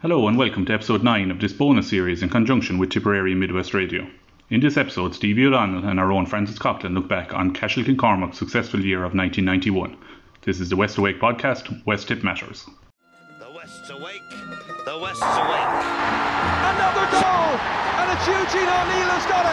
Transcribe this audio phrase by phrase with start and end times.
[0.00, 3.74] Hello and welcome to episode 9 of this bonus series in conjunction with Tipperary Midwest
[3.74, 4.06] Radio.
[4.48, 7.96] In this episode, Stevie O'Donnell and our own Francis Coughlin look back on Cashel King
[7.96, 9.96] Cormac's successful year of 1991.
[10.42, 12.64] This is the West Awake podcast, West Tip Matters.
[13.40, 14.22] The West's awake.
[14.84, 15.82] The West's awake.
[16.62, 17.58] Another goal!
[17.98, 19.46] And it's Eugene O'Neill who's got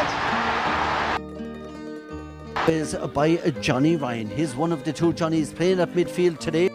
[2.69, 2.69] it!
[2.69, 4.29] is by Johnny Ryan.
[4.29, 6.69] He's one of the two Johnnies playing at midfield today.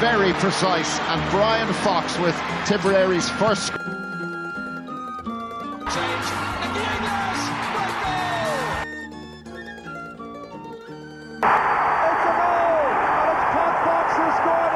[0.00, 2.34] Very precise, and Brian Fox with
[2.66, 3.72] Tipperary's first.
[3.72, 3.80] Change.
[6.60, 7.42] And the English!
[7.68, 8.58] Great goal!
[12.10, 12.90] It's a goal!
[13.20, 14.74] And it's Pat Fox who scored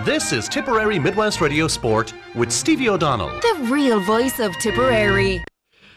[0.00, 0.04] it!
[0.04, 3.28] This is Tipperary Midwest Radio Sport with Stevie O'Donnell.
[3.40, 5.44] The real voice of Tipperary.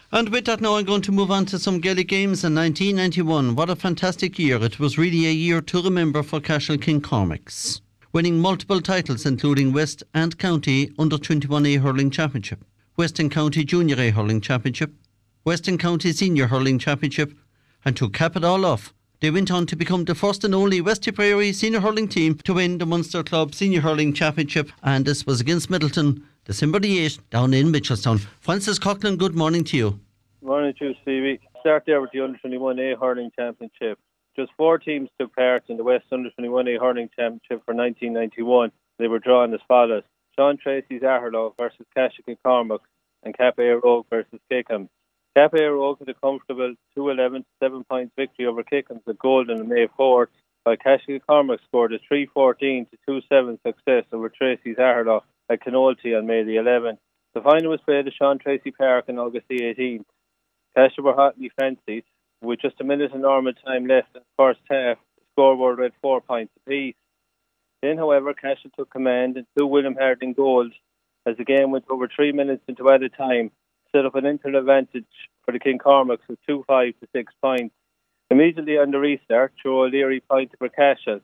[0.09, 3.55] And with that, now I'm going to move on to some Gaelic games in 1991.
[3.55, 4.57] What a fantastic year!
[4.63, 7.81] It was really a year to remember for Cashel King Cormacs,
[8.13, 12.63] winning multiple titles, including West and County Under 21A Hurling Championship,
[12.95, 14.94] Western County Junior A Hurling Championship,
[15.44, 17.33] Western County Senior Hurling Championship,
[17.83, 20.80] and to cap it all off, they went on to become the first and only
[20.80, 25.25] West Tipperary senior hurling team to win the Munster Club Senior Hurling Championship, and this
[25.25, 28.20] was against Midleton, December the 8th, down in Mitchelstown.
[28.40, 30.00] Francis Coughlin, good morning to you.
[30.42, 31.42] Morning to you, Stevie.
[31.59, 34.00] Start there with the Under 21A Hurling Championship.
[34.34, 38.72] Just four teams took part in the West Under 21A Hurling Championship for 1991.
[38.98, 40.03] They were drawn as follows
[40.38, 42.80] Sean Treacy's Aherlow versus Cashel Cormac
[43.23, 44.88] and Cape Rogue versus Kickham.
[45.36, 49.68] Cape Rogue had a comfortable 2 11 7 points victory over Kickham at Golden on
[49.68, 50.28] May 4th,
[50.64, 55.64] while Cashel Cormac scored a 3 14 to 2 7 success over Treacy's Aherlow at
[55.64, 56.98] Clonoulty on May the 11th.
[57.34, 60.06] The final was played at Sean Treacy Park on August the 18th.
[60.76, 62.03] Cashel were hotly fancied.
[62.42, 65.94] With just a minute of normal time left in the first half, the scoreboard read
[66.02, 66.95] four points apiece.
[67.81, 70.72] Then, however, Cashel took command and two William Harding goals
[71.25, 73.52] as the game went over three minutes into added time,
[73.91, 75.06] set up an interim advantage
[75.44, 77.75] for the King Cormacs with 2 5 to 6 points.
[78.30, 81.22] Immediately the restart, Joe O'Leary pointed for Cashel,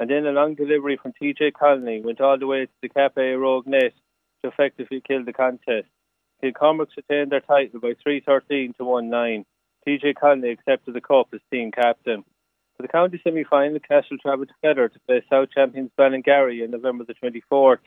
[0.00, 3.38] and then a long delivery from TJ Connolly went all the way to the Cape
[3.38, 3.92] Rogue net
[4.42, 5.88] to effectively kill the contest.
[6.40, 9.44] King Cormac retained their title by 313 to 1-9.
[9.86, 12.24] TJ Connolly accepted the cup as team captain.
[12.76, 17.14] For the county semi-final, Cashel travelled together to play South champions Ballingarry on November the
[17.22, 17.84] 24th.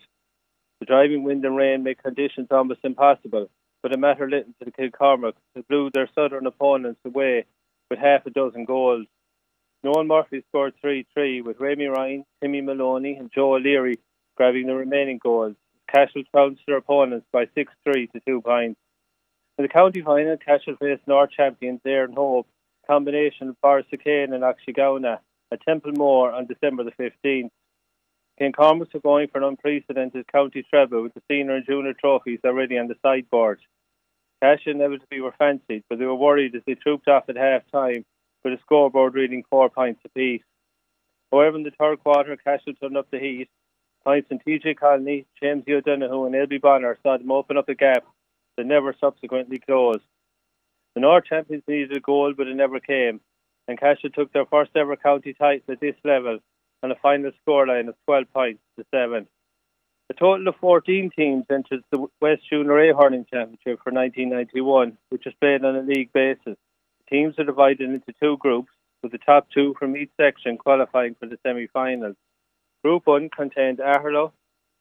[0.82, 3.50] The driving wind and rain made conditions almost impossible,
[3.82, 7.46] but it mattered little to the King Cormac, who blew their southern opponents away
[7.90, 9.08] with half a dozen goals.
[9.84, 14.00] Noel Murphy scored 3-3, with Remy Ryan, Timmy Maloney and Joe O'Leary
[14.38, 15.56] grabbing the remaining goals.
[15.94, 17.68] Cashel trounced their opponents by 6-3
[18.14, 18.80] to 2 points.
[19.58, 22.48] In the county final, Cashel faced North champions Aaron Hope,
[22.88, 25.20] combination of Borrisokane and Akshigowna
[25.52, 27.50] at Templemore on December the 15th.
[28.40, 32.40] King Cormacs are going for an unprecedented county treble with the senior and junior trophies
[32.46, 33.60] already on the sideboard.
[34.42, 38.06] Cashel inevitably were fancied, but they were worried as they trooped off at half time
[38.44, 40.44] with a scoreboard reading four points apiece.
[41.32, 43.50] However, in the third quarter, Cashel turned up the heat
[44.04, 48.04] Points in TJ Connolly, James O'Donoghue, and Ailbe Bonnar saw them open up a gap
[48.58, 50.04] that never subsequently closed.
[50.94, 53.22] The North champions needed a goal, but it never came,
[53.68, 56.40] and Cashel took their first ever county title at this level
[56.84, 59.26] on a final scoreline of 12 points to 7.
[60.10, 65.24] A total of 14 teams entered the West Junior A Hurling Championship for 1991, which
[65.26, 66.58] was played on a league basis.
[67.14, 68.72] Teams are divided into two groups,
[69.04, 72.16] with the top two from each section qualifying for the semi finals.
[72.84, 74.32] Group 1 contained Aherlow,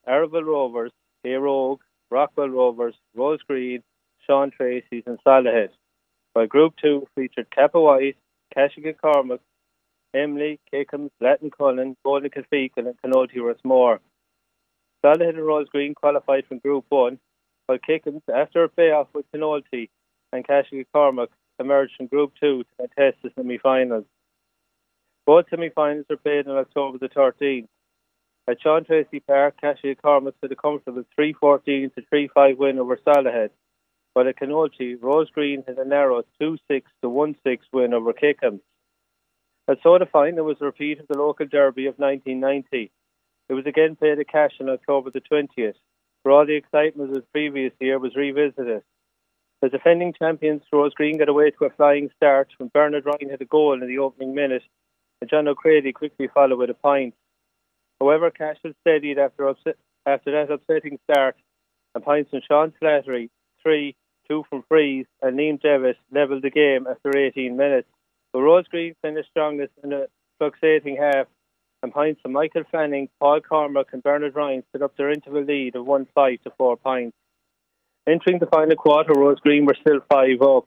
[0.09, 0.93] Arravale Rovers,
[1.26, 3.82] Rogue, Rockwell Rovers, Rose Green,
[4.26, 5.69] Sean Treacy's and Solohead.
[6.32, 8.16] While Group 2 featured Cappawhite,
[8.56, 9.41] Cashigan Cormac,
[10.16, 13.99] Emly, Kickhams, Lattin Cullen, Golden Kilfeacle and Clonoulty Rossmore.
[15.04, 17.19] Solohead and Rose Green qualified from Group 1,
[17.66, 19.91] while Kickhams, after a playoff with Clonoulty
[20.32, 21.28] and Cashel King Cormac,
[21.59, 24.05] emerged from Group 2 to contest the semi-finals.
[25.26, 27.69] Both semi-finals were played on October the 13th.
[28.49, 33.50] At Sean Treacy Park, Cashel Cormac had a comfortable 3-14 to 3-5 win over Solohead,
[34.15, 38.61] while at Clonoulty, Rose Green had a narrow 2-6 to 1-6 win over Kickham.
[39.69, 42.91] At Soda Fine, there was a repeat of the local derby of 1990.
[43.49, 45.75] It was again played at Cash on October the 20th,
[46.23, 48.82] where all the excitement of the previous year was revisited.
[49.62, 53.41] The defending champions, Rose Green, got away to a flying start when Bernard Ryan had
[53.43, 54.64] a goal in the opening minute,
[55.20, 57.14] and John O'Grady quickly followed with a point.
[58.00, 59.55] However, Cashel steadied after,
[60.05, 61.37] after that upsetting start,
[61.94, 63.31] and points from Sean Slattery,
[63.62, 63.94] three,
[64.29, 67.88] two from Freeze, and Liam Devitt levelled the game after 18 minutes.
[68.32, 70.06] But Rose Green finished strongest in a
[70.38, 71.29] fluctuating half,
[71.85, 75.76] and points from Michael Fanning, Paul Cormack, and Bernard Ryan set up their interval lead
[75.76, 77.17] of 1 5 to 4 points.
[78.08, 80.66] Entering the final quarter, Rose Green were still 5 up,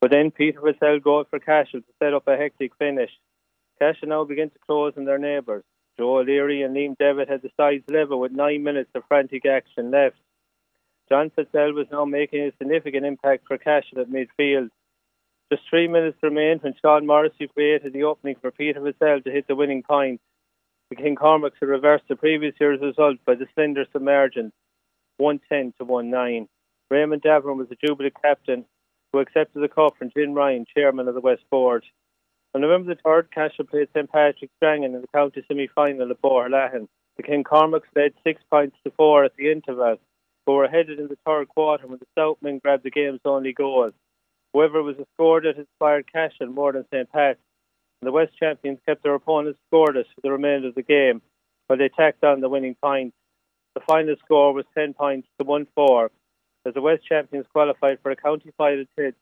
[0.00, 3.10] but then Peter Vassell goal for Cashel to set up a hectic finish.
[3.80, 5.64] Cashel now begin to close on their neighbours.
[5.98, 9.90] Joe O'Leary and Liam Devitt had the sides level with nine minutes of frantic action
[9.90, 10.16] left.
[11.08, 14.68] John Fitzell was now making a significant impact for Cashel at midfield.
[15.50, 19.46] Just three minutes remained when Sean Morrissey created the opening for Peter Vassell to hit
[19.46, 20.20] the winning point.
[20.90, 24.52] The King Cormacs had reversed the previous year's result by the slender submergence,
[25.16, 26.48] 110 to 19.
[26.90, 28.64] Raymond Davern was the Jubilee captain
[29.12, 31.84] who accepted the cup from Jim Ryan, chairman of the West Board.
[32.54, 36.88] On November the 3rd, Cashel played St Patrick's Drangan in the county semi-final at Boherlahan.
[37.16, 39.96] The King Cormacs led six points to four at the interval,
[40.44, 43.90] but were headed in the third quarter when the Stoutmen grabbed the game's only goal.
[44.54, 47.40] However, it was a score that inspired Cashel more than St Pat's.
[48.02, 51.22] The West champions kept their opponents scoreless for the remainder of the game,
[51.66, 53.16] while they tacked on the winning points.
[53.74, 56.10] The final score was 10 points to 1 4,
[56.66, 59.16] as the West champions qualified for a county final test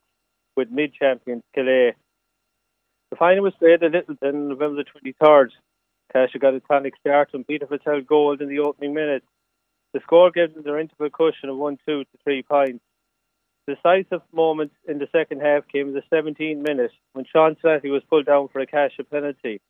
[0.56, 1.94] with mid champions Calais.
[3.10, 5.50] The final was played at Littleton on November the 23rd.
[6.12, 9.26] Cashel got a tonic start and Peter Patel gold in the opening minutes.
[9.92, 12.84] The score gave them their interval cushion of 1 2 to 3 points.
[13.66, 17.90] The decisive moment in the second half came in the 17th minute when Sean Slattery
[17.90, 19.60] was pulled down for a Cashel penalty.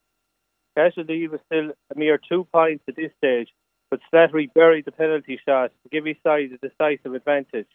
[0.76, 3.48] Cashel lead was still a mere two points at this stage,
[3.94, 7.68] but Slattery buried the penalty shot to give his side a decisive advantage.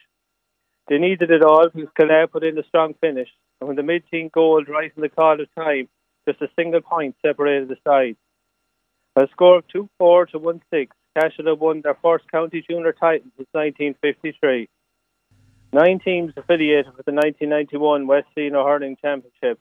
[0.89, 3.30] They needed it all because Calais put in a strong finish,
[3.62, 5.88] and when the mid-team goal right in the call of time,
[6.27, 8.18] just a single point separated the sides.
[9.16, 10.88] A score of 2-4 to 1-6,
[11.18, 14.68] Cashel won their first county junior title since 1953.
[15.71, 19.57] Nine teams affiliated with the 1991 West Senior Hurling Championship,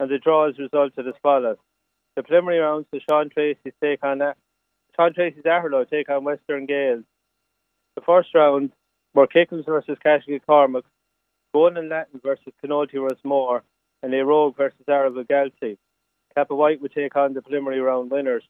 [0.00, 1.58] and the draws resulted as follows.
[2.16, 4.22] The preliminary rounds to Sean Treacy's take on
[4.98, 7.04] Sean Treacy's Aherlow take on Western Gales.
[7.94, 8.72] The first round
[9.16, 10.84] Kickles versus Cashel Cormac,
[11.54, 13.62] Golden Lattin versus Clonoulty Rossmore,
[14.02, 15.76] and A Rogue versus Arravale Galtee.
[16.36, 18.44] Cappawhite would take on the preliminary round winners.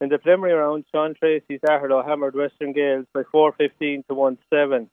[0.00, 4.88] In the preliminary round, Sean Treacy's Aherlow hammered Western Gales by 4-15 to 1-7.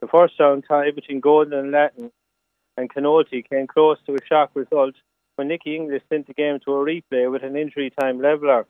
[0.00, 2.10] The first round tie between Golden and Lattin
[2.76, 4.94] and Clonoulty came close to a shock result
[5.36, 8.66] when Nicky English sent the game to a replay with an injury time leveller.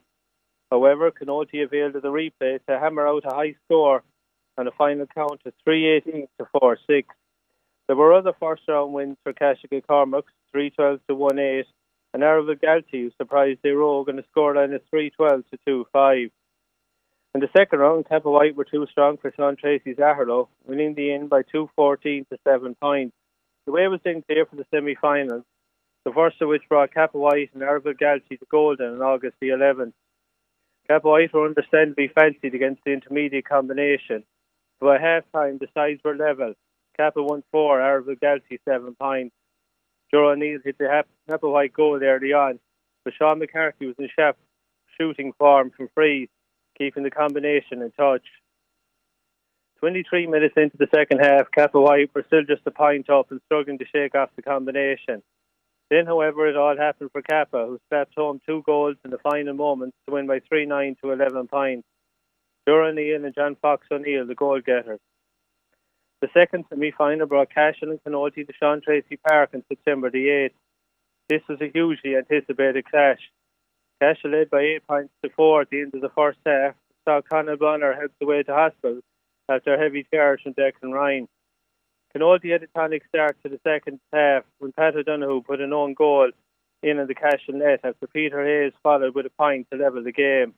[0.70, 4.02] However, Clonoulty availed of the replay to hammer out a high score
[4.56, 7.08] and a final count of 318 to 4 6.
[7.86, 11.66] There were other first round wins for Cashel Cormacs, 312 to 1 8,
[12.12, 16.30] and Arravale Galtee, who surprised their rogue on a scoreline of 312 to 2 5.
[17.34, 21.28] In the second round, Cappawhite were too strong for Sean Treacy's Aherlow, winning the in
[21.28, 23.14] by 214 to 7 points.
[23.66, 25.44] The way was then clear for the semi finals,
[26.04, 29.92] the first of which brought Cappawhite and Arravale Galtee to Golden on August the 11th.
[30.88, 34.24] White were understandably fancied against the intermediate combination.
[34.80, 36.54] By half time, the sides were level.
[36.96, 39.34] Cappa won 4, Arravale Galtee 7 points.
[40.10, 42.58] Joe O'Neill hit the Cappawhite goal early on,
[43.04, 44.36] but Sean McCarthy was in sharp
[44.98, 46.28] shooting form from freeze
[46.78, 48.24] keeping the combination in touch.
[49.80, 53.78] 23 minutes into the second half, Cappawhite were still just a point up and struggling
[53.78, 55.22] to shake off the combination.
[55.90, 59.54] Then, however, it all happened for Cappa, who slapped home two goals in the final
[59.54, 61.86] moments to win by 3 9 to 11 points.
[62.66, 65.00] Dura Neal and John Fox O'Neill, the goal getters.
[66.20, 70.26] The second semi final brought Cashel and Clonoulty to Sean Treacy Park on September the
[70.26, 70.50] 8th.
[71.28, 73.20] This was a hugely anticipated clash.
[74.00, 76.74] Cashel led by eight points to four at the end of the first half.
[77.04, 79.00] Saw Conal Bonnar helped away to hospital
[79.48, 81.28] after a heavy charge from Declan Ryan.
[82.14, 85.94] Clonoulty had a tonic start to the second half when Pat O'Donoghue put an own
[85.94, 86.30] goal
[86.82, 90.02] in at the cash and net after Peter Hayes followed with a point to level
[90.02, 90.54] the game.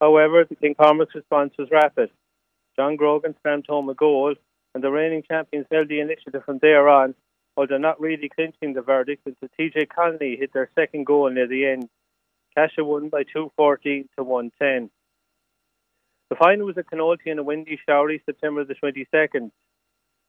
[0.00, 2.10] However, the King Cormac's response was rapid.
[2.76, 4.34] John Grogan stamped home a goal,
[4.74, 7.14] and the reigning champions held the initiative from there on,
[7.56, 11.66] although not really clinching the verdict until TJ Connolly hit their second goal near the
[11.66, 11.88] end.
[12.54, 14.90] Cashel won by 214 to 110.
[16.30, 19.50] The final was at Clonoulty on a windy, showery September the 22nd.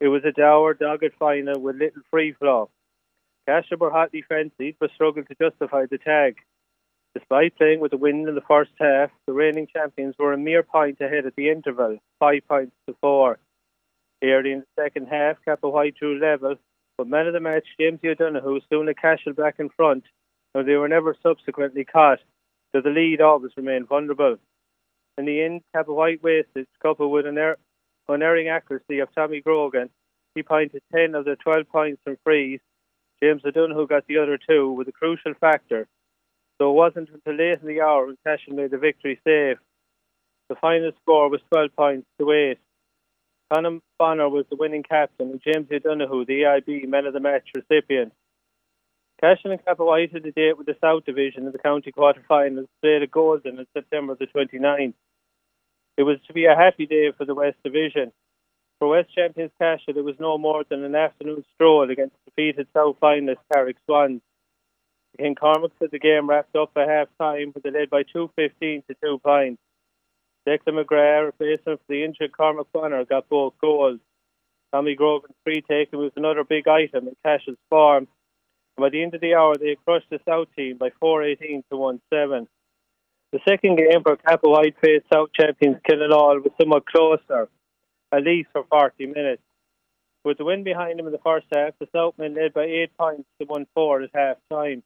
[0.02, 2.70] It was a dour, dogged final with little free flow.
[3.46, 6.38] Cashel were hotly fancied but struggled to justify the tag.
[7.14, 10.64] Despite playing with the wind in the first half, the reigning champions were a mere
[10.64, 13.38] point ahead at the interval, five points to four.
[14.24, 16.56] Early in the second half, Cappawhite drew level,
[16.98, 20.02] but man of the match, James O'Donoghue, soon had Cashel back in front
[20.52, 22.18] though they were never subsequently caught,
[22.72, 24.36] so the lead always remained vulnerable.
[25.16, 27.58] In the end, Cappawhite wasted, coupled with an er-
[28.08, 29.90] unerring accuracy of Tommy Grogan,
[30.34, 32.60] he pointed 10 of the 12 points from frees.
[33.22, 35.86] James O'Donoghue got the other two with a crucial factor.
[36.58, 39.58] So it wasn't until late in the hour when Cashel made the victory save.
[40.48, 42.58] The final score was 12 points to 8.
[43.52, 47.48] Conal Bonnar was the winning captain and James O'Donoghue, the EIB Man of the Match
[47.54, 48.12] recipient.
[49.20, 53.02] Cashel and Cappawhite had a date with the South Division in the county quarter-finals played
[53.02, 54.94] at Golden on September the 29th.
[55.96, 58.12] It was to be a happy day for the West Division.
[58.78, 62.96] For West champions Cashel, it was no more than an afternoon stroll against defeated South
[63.00, 64.22] finalist Carrick Swans.
[65.18, 68.86] King Cormac said the game wrapped up at half time with a lead by 2.15
[68.86, 69.60] to 2 points.
[70.48, 74.00] Declan McGrath, replacement for the injured Cormac Bonnar, got both goals.
[74.72, 78.08] Tommy Grogan's free taken was another big item in Cashel's form
[78.78, 82.46] by the end of the hour, they crushed the South team by 4-18 to 1-7.
[83.32, 87.48] The second game for Cappawhite faced South champions Killenaule was somewhat closer,
[88.12, 89.42] at least for 40 minutes.
[90.22, 93.28] With the win behind them in the first half, the Southmen led by 8 points
[93.40, 94.82] to 1-4 at half time.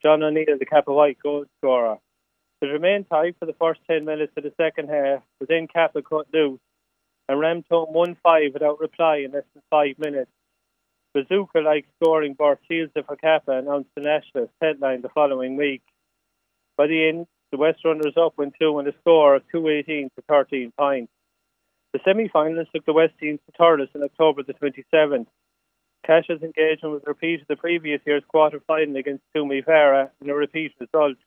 [0.00, 1.98] John O'Neill, the Cappawhite goal scorer.
[2.60, 6.02] It remained tight for the first 10 minutes of the second half, but then Cappa
[6.02, 6.60] cut loose
[7.28, 10.30] and rammed home 1-5 without reply in less than 5 minutes.
[11.14, 15.82] Bazooka like scoring Bart Shields for Kappa announced the nationalist headline the following week.
[16.76, 20.22] By the end, the West runners up went two with a score of 218 to
[20.28, 21.12] 13 points.
[21.92, 25.26] The semi finalists took the West teams to Thurles on October the 27th.
[26.04, 31.18] Cash's engagement was repeated the previous year's quarter final against Toomevara in a repeat result.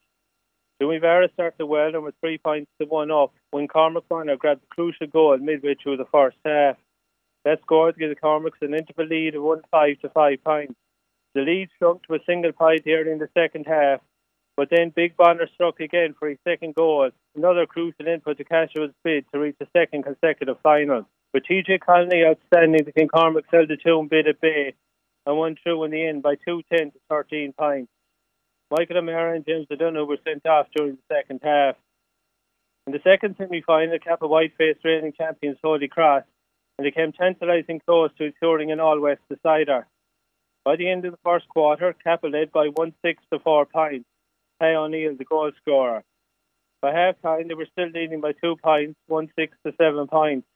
[0.81, 5.07] Toomevara started well and was three points to one up when Cormac grabbed the crucial
[5.07, 6.75] goal midway through the first half.
[7.45, 10.75] That score to give the Cormacs an interval lead of 1 5 to 5 points.
[11.35, 14.01] The lead shrunk to a single point here in the second half,
[14.57, 18.91] but then Big Bonnar struck again for his second goal, another crucial input to Cashel's
[19.03, 21.05] bid to reach the second consecutive final.
[21.33, 24.73] With TJ Connolly outstanding, the King Cormac held the two bid at bay
[25.25, 27.91] and won through in the end by 210 to 13 points.
[28.71, 31.75] Michael O'Mara and James O'Donoghue were sent off during the second half.
[32.87, 36.23] In the second semi final, Cappawhite faced reigning champions Holy Cross
[36.77, 39.87] and they came tantalising close to securing an All West decider.
[40.63, 44.05] By the end of the first quarter, Cappa led by 1 6 to 4 points.
[44.59, 46.03] Ty O'Neill, the goal scorer.
[46.81, 50.47] By half time, they were still leading by 2 points, 1 6 to 7 points.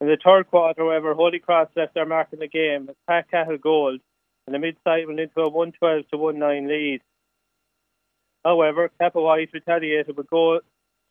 [0.00, 3.30] In the third quarter, however, Holy Cross left their mark in the game as Pat
[3.30, 4.00] Cahill gold,
[4.46, 7.00] and the mid side went into a 112 to 1 9 lead.
[8.44, 10.60] However, Cappawhite retaliated with goal,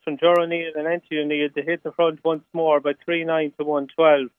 [0.03, 3.53] from Joe O'Neill and Anthony O'Neill to hit the front once more by 3 9
[3.57, 4.29] to 112.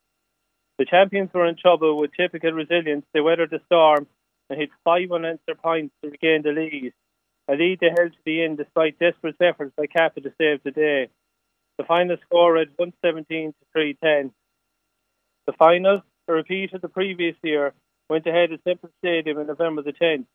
[0.77, 3.05] The champions were in trouble with typical resilience.
[3.13, 4.07] They weathered the storm
[4.49, 6.93] and hit five unanswered points to regain the lead.
[7.47, 10.71] A lead they held to the end despite desperate efforts by Kappa to save the
[10.71, 11.09] day.
[11.77, 14.31] The final score read 117 to 310.
[15.45, 17.73] The final, a repeat of the previous year,
[18.09, 20.25] went ahead at Semple Stadium on November the 10th.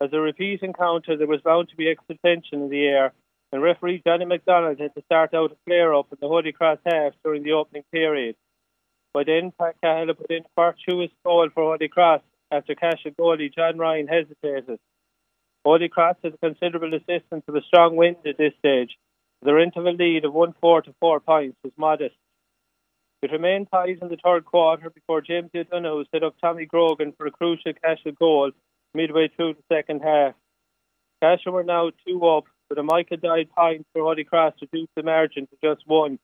[0.00, 3.12] As a repeat encounter, there was bound to be extra tension in the air
[3.52, 6.78] and referee Johnny McDonald had to start out a flare up in the Holy Cross
[6.84, 8.36] half during the opening period.
[9.14, 13.54] By then, Pat Cahill put in a fortuitous goal for Holy Cross after Casha goalie
[13.54, 14.78] John Ryan hesitated.
[15.64, 18.96] Holy Cross had considerable assistance of a strong wind at this stage.
[19.42, 22.16] Their interval lead of 1 4 to 4 points was modest.
[23.22, 27.26] It remained tight in the third quarter before James O'Donoghue set up Tommy Grogan for
[27.26, 28.52] a crucial Casha goal
[28.94, 30.34] midway through the second half.
[31.22, 34.90] Casha were now 2 up but a Michael died point for Holy Cross to reduce
[34.94, 36.18] the margin to just one.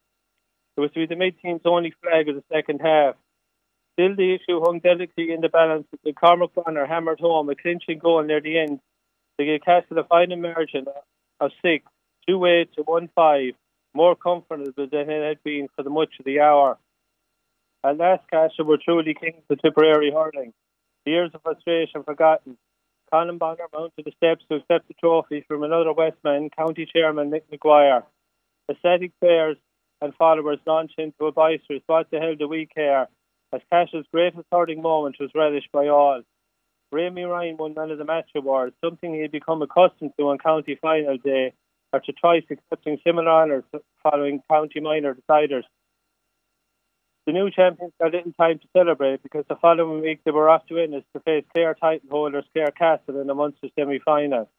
[0.76, 3.14] It was to be the mid team's only flag of the second half.
[3.94, 7.98] Still, the issue hung delicately in the balance with Cormac Bonnar hammered home a clinching
[7.98, 8.80] goal near the end
[9.38, 10.86] to get cast the final margin
[11.40, 11.84] of six,
[12.26, 13.52] two eight to one five,
[13.94, 16.78] more comfortable than it had been for the much of the hour.
[17.84, 20.52] At last, Castle were truly kings of Tipperary hurling.
[21.04, 22.56] Years of frustration forgotten,
[23.12, 27.42] Colm Bonnar mounted the steps to accept the trophy from another Westman, County Chairman Mick
[27.52, 28.04] McGuire.
[28.70, 29.58] Aesthetic players
[30.00, 33.08] and followers launched into a boisterous what the hell do we care,
[33.52, 36.22] as Cash's greatest hurling moment was relished by all.
[36.92, 40.38] Ramy Ryan won Man of the Match award, something he had become accustomed to on
[40.38, 41.52] county final day,
[41.92, 43.64] after twice accepting similar honours
[44.02, 45.64] following county minor deciders.
[47.26, 50.66] The new champions got little time to celebrate because the following week they were off
[50.66, 54.50] to Ennis to face Clare title holders Clare Castle in the Munster semi final.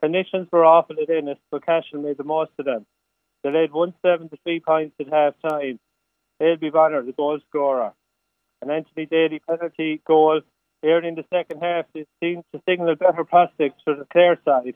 [0.00, 2.86] Conditions were awful at Ennis, but Cashel made the most of them.
[3.42, 5.78] They led 1 7 to 3 points at half time.
[6.40, 7.92] Ailbe Bonnar, the goal scorer.
[8.62, 10.40] An Anthony Daly penalty goal
[10.84, 14.74] early in the second half it seemed to signal better prospects for the Clare side.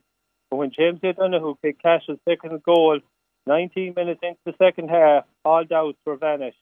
[0.51, 3.01] But when James O'Donoghue kicked Cashel's second goal
[3.47, 6.59] 19 minutes into the second half, all doubts were vanished.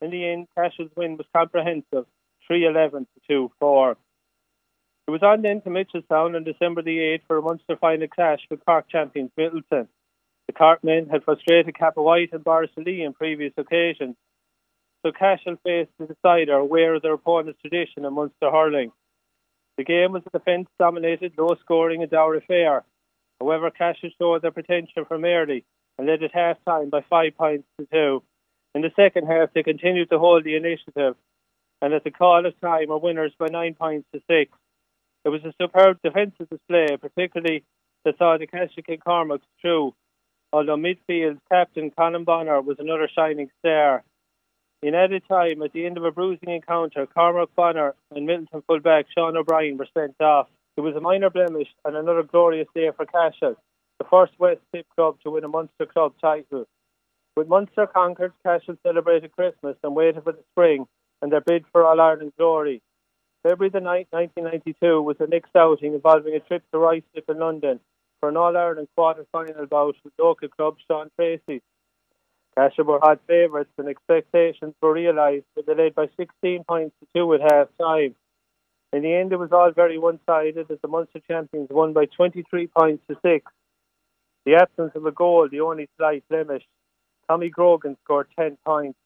[0.00, 2.06] In the end, Cash's win was comprehensive,
[2.50, 3.96] 3-11 to 2-4.
[5.08, 8.40] It was on then to Mitchelstown on December the 8th for a Munster final clash
[8.50, 9.88] with Cork champions Midleton.
[10.46, 14.16] The Cork men had frustrated Cappawhite and Borrisoleigh in previous occasions,
[15.06, 18.92] so Cashel faced the decider of their opponent's tradition in Munster hurling.
[19.76, 22.82] The game was a defence dominated, low scoring and dour affair.
[23.40, 25.64] However, Cashel showed their potential from early
[25.98, 28.22] and led at half time by five points to two.
[28.74, 31.14] In the second half, they continued to hold the initiative
[31.82, 34.50] and at the call of time were winners by nine points to six.
[35.24, 37.64] It was a superb defensive display, particularly
[38.04, 39.94] that saw the Cashel Cormac through,
[40.52, 44.02] although midfield's captain Colm Bonnar was another shining star.
[44.82, 49.06] In added time, at the end of a bruising encounter, Cormac Bonnar and Midleton fullback
[49.16, 50.48] Sean O'Brien were sent off.
[50.76, 53.56] It was a minor blemish and another glorious day for Cashel,
[53.98, 56.66] the first West Tip club to win a Munster club title.
[57.36, 60.86] With Munster conquered, Cashel celebrated Christmas and waited for the spring
[61.22, 62.82] and their bid for All Ireland glory.
[63.42, 67.80] February the 9th, 1992 was the next outing involving a trip to Ruislip in London
[68.20, 71.62] for an All Ireland quarter final bout with local club Sean Treacy.
[72.56, 77.08] Cashel were hot favourites and expectations were realised, but they led by 16 points to
[77.14, 78.14] 2 at half time.
[78.92, 82.06] In the end, it was all very one sided as the Munster champions won by
[82.06, 83.52] 23 points to 6.
[84.46, 86.62] The absence of a goal, the only slight blemish.
[87.28, 88.98] Tommy Grogan scored 10 points.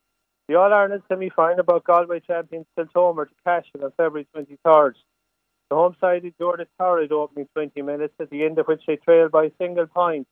[0.46, 4.94] The All Ireland semi final brought Galway champions Kiltormer to Cashel on February 23rd.
[5.70, 8.96] The home side endured a torrid opening 20 minutes, at the end of which they
[8.96, 10.26] trailed by a single point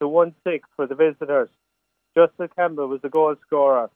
[0.00, 1.48] to 1 6 for the visitors.
[2.16, 3.90] Justin Campbell was the goal scorer.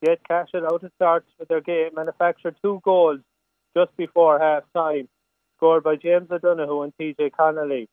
[0.00, 3.20] Yet Cashel out of start with their game manufactured two goals
[3.76, 5.08] just before half time,
[5.56, 7.88] scored by James O'Donoghue and TJ Connolly.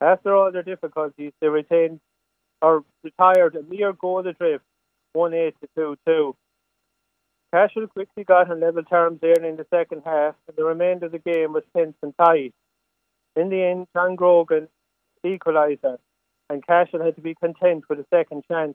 [0.00, 2.00] After all their difficulties, they retained
[2.60, 4.64] or retired a mere goal adrift
[5.14, 6.36] 1 8 to 2 2.
[7.52, 11.12] Cashel quickly got on level terms early in the second half, and the remainder of
[11.12, 12.54] the game was tense and tight.
[13.36, 14.68] In the end, John Grogan
[15.24, 15.84] equalised
[16.52, 18.74] and Cashel had to be content with a second chance.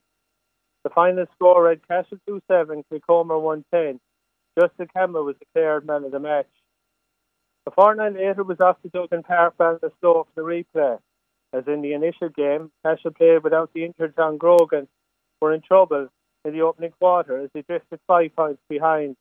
[0.84, 4.00] The final score read Cashel 2 7, Kiltormer 1 10.
[4.60, 6.50] Justin Campbell was declared man of the match.
[7.68, 10.98] A fortnight later was off to Duggan Park Ballinasloe for the replay.
[11.54, 14.88] As in the initial game, Cashel played without the injured John Grogan,
[15.40, 16.08] were in trouble
[16.46, 19.16] in the opening quarter as they drifted five points behind.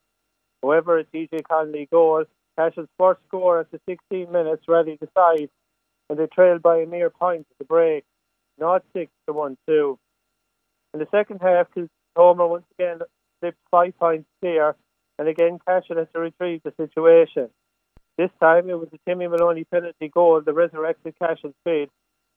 [0.62, 2.24] However, a TJ Connolly goal,
[2.58, 5.50] Cashel's first score after 16 minutes rallied the side,
[6.08, 8.04] and they trailed by a mere point at the break,
[8.58, 9.98] not 6 to 1 2.
[10.94, 11.68] In the second half,
[12.16, 13.00] Homer once again
[13.40, 14.74] slipped five points clear,
[15.18, 17.50] and again Cashel had to retrieve the situation.
[18.16, 21.90] This time it was a Timmy Maloney penalty goal that resurrected Cashel's bid,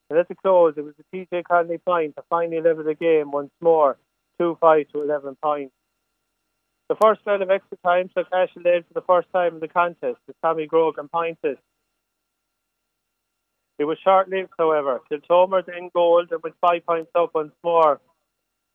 [0.10, 3.32] and at the close it was a TJ Connolly point to finally level the game
[3.32, 3.98] once more
[4.38, 5.74] two five to eleven points.
[6.90, 9.68] The first spell of extra time saw Cashel led for the first time in the
[9.68, 11.60] contest with Tommy Grogan pointed.
[13.80, 15.00] It was short lived, however.
[15.10, 18.02] Kiltormer then gold and with five points up once more.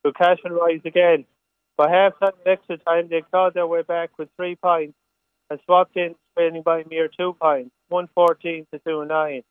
[0.04, 1.26] So and rise again.
[1.76, 4.94] By half time extra time, they clawed their way back with three points
[5.50, 9.42] and swapped in, trailing by a mere two points, 114 to 2 9.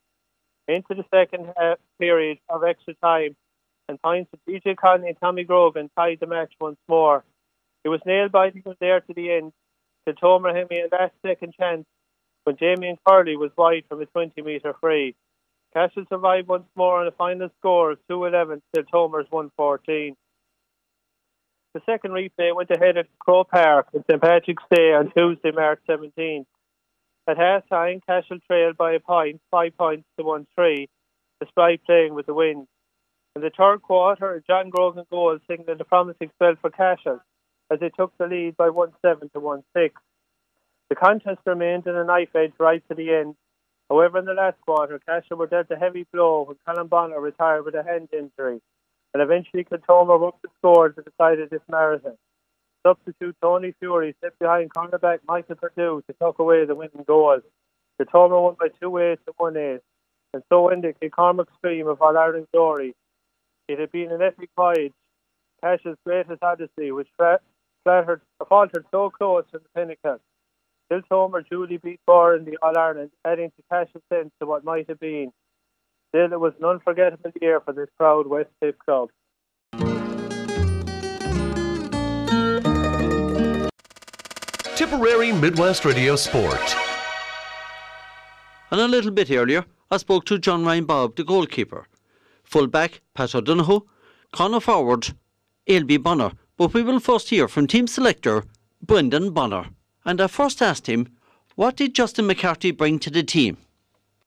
[0.68, 3.36] Into the second half period of extra time,
[3.88, 7.24] and points of TJ Connolly and Tommy Grogan tied the match once more.
[7.84, 9.54] It was nail biting from there to the end.
[10.08, 11.86] Kiltormer had me a last second chance
[12.44, 15.16] when Jamie and Curley was wide from a 20 metre free.
[15.74, 20.16] Cashel survived once more on a final score of 2-11 till Tomer's 114.
[21.74, 25.80] The second replay went ahead at Croke Park in St Patrick's Day on Tuesday, March
[25.88, 26.46] 17.
[27.28, 30.88] At half time, Cashel trailed by a point, five points to 1-3,
[31.42, 32.68] despite playing with the wind.
[33.36, 37.20] In the third quarter, John Grogan goal signalled a promising spell for Cashel
[37.72, 39.96] as they took the lead by 1 7 to 1 6.
[40.90, 43.36] The contest remained in a knife edge right to the end.
[43.94, 47.64] However, in the last quarter, Cashel were dealt a heavy blow when Colm Bonnar retired
[47.64, 48.60] with a hand injury,
[49.14, 52.18] and eventually Kiltormer up the score to decided this marathon.
[52.82, 57.40] Substitute Tony Fury slipped behind cornerback Michael Perdue to tuck away the winning goal.
[58.02, 59.80] Kiltormer won by 2 8 to 1 8,
[60.34, 62.96] and so ended the King Cormac's stream of All Ireland glory
[63.68, 64.94] it had been an epic voyage,
[65.62, 70.20] Cashel's greatest odyssey, which flattered, faltered so close to the pinnacle.
[70.92, 74.88] Kiltormer duly beat four in the All Ireland, adding to Cashel's sense of what might
[74.90, 75.32] have been.
[76.10, 79.10] Still, it was an unforgettable year for this proud West Tip club.
[84.76, 86.76] Tipperary Midwest Radio Sport.
[88.72, 91.88] And a little bit earlier, I spoke to John Ryan Bob, the goalkeeper
[92.44, 93.82] fullback Pat O'Donoghue,
[94.32, 95.14] corner forward
[95.68, 96.34] Ailbe Bonnar.
[96.58, 98.44] But we will first hear from team selector
[98.82, 99.70] Brendan Bonnar.
[100.06, 101.08] And I first asked him
[101.56, 103.58] What did Justin McCarthy bring to the team?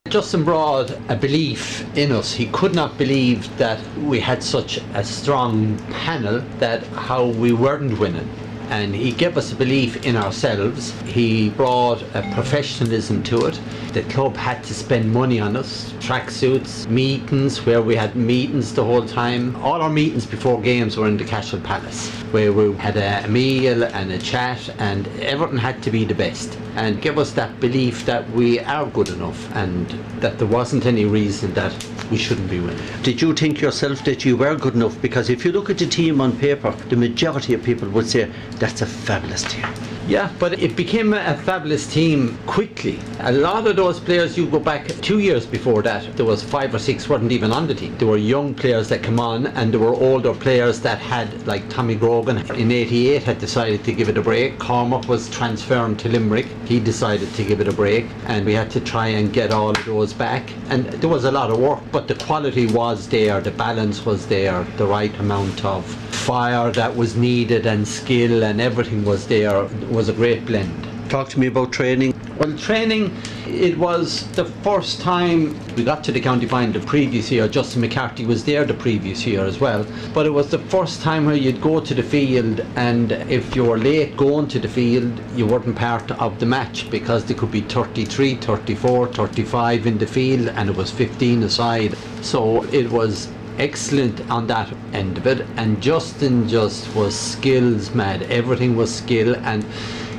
[0.08, 2.32] Justin brought a belief in us.
[2.32, 7.98] He could not believe that we had such a strong panel that how we weren't
[7.98, 8.28] winning.
[8.68, 10.92] And he gave us a belief in ourselves.
[11.02, 13.60] He brought a professionalism to it.
[13.92, 18.84] The club had to spend money on us, tracksuits, meetings where we had meetings the
[18.84, 19.56] whole time.
[19.56, 23.84] All our meetings before games were in the Cashel Palace, where we had a meal
[23.84, 26.58] and a chat, and everything had to be the best.
[26.74, 29.88] And give us that belief that we are good enough and
[30.20, 31.72] that there wasn't any reason that
[32.10, 32.86] we shouldn't be winning.
[33.02, 35.00] Did you think yourself that you were good enough?
[35.00, 38.30] Because if you look at the team on paper, the majority of people would say
[38.58, 39.95] that's a fabulous team.
[40.08, 43.00] Yeah, but it became a fabulous team quickly.
[43.20, 46.72] A lot of those players, you go back two years before that, there was five
[46.72, 47.98] or six weren't even on the team.
[47.98, 51.68] There were young players that come on, and there were older players that had, like
[51.68, 54.60] Tommy Grogan in '88, had decided to give it a break.
[54.60, 56.46] Cormac was transferring to Limerick.
[56.66, 59.70] He decided to give it a break, and we had to try and get all
[59.70, 60.52] of those back.
[60.68, 64.28] And there was a lot of work, but the quality was there, the balance was
[64.28, 69.68] there, the right amount of fire that was needed, and skill, and everything was there.
[69.96, 70.86] Was a great blend.
[71.08, 72.12] Talk to me about training.
[72.38, 77.30] Well, training, it was the first time we got to the county final the previous
[77.30, 77.48] year.
[77.48, 79.86] Justin McCarthy was there the previous year as well.
[80.12, 83.64] But it was the first time where you'd go to the field, and if you
[83.64, 87.50] were late going to the field, you weren't part of the match because there could
[87.50, 91.96] be 33, 34, 35 in the field, and it was 15 aside.
[92.20, 95.46] So it was excellent on that end of it.
[95.56, 99.36] And Justin just was skills mad everything was skill.
[99.36, 99.64] And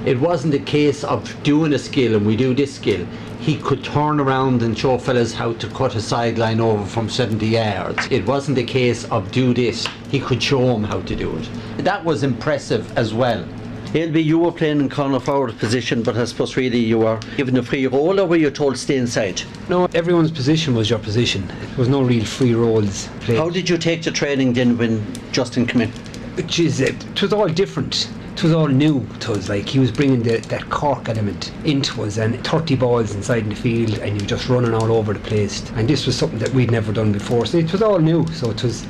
[0.06, 3.06] it wasn't a case of doing a skill and we do this skill.
[3.40, 7.46] He could turn around and show fellas how to cut a sideline over from 70
[7.46, 8.08] yards.
[8.12, 9.88] It wasn't a case of do this.
[10.10, 11.50] He could show them how to do it.
[11.78, 13.46] That was impressive as well
[13.94, 17.56] Ailbe, you were playing in corner forward position, but I suppose really you were given
[17.56, 19.42] a free role, or were you told stay inside?
[19.70, 21.48] No, everyone's position was your position.
[21.48, 23.38] There was no real free roles played.
[23.38, 25.92] How did you take the training then when Justin came in?
[26.38, 26.60] It?
[26.60, 28.10] It uh, was all different.
[28.34, 29.48] It was all new to us.
[29.48, 33.50] Like he was bringing the, that Cork element into us, and 30 balls inside in
[33.50, 35.68] the field, and you were just running all over the place.
[35.72, 37.46] And this was something that we'd never done before.
[37.46, 38.28] So it was all new.
[38.34, 38.86] So it was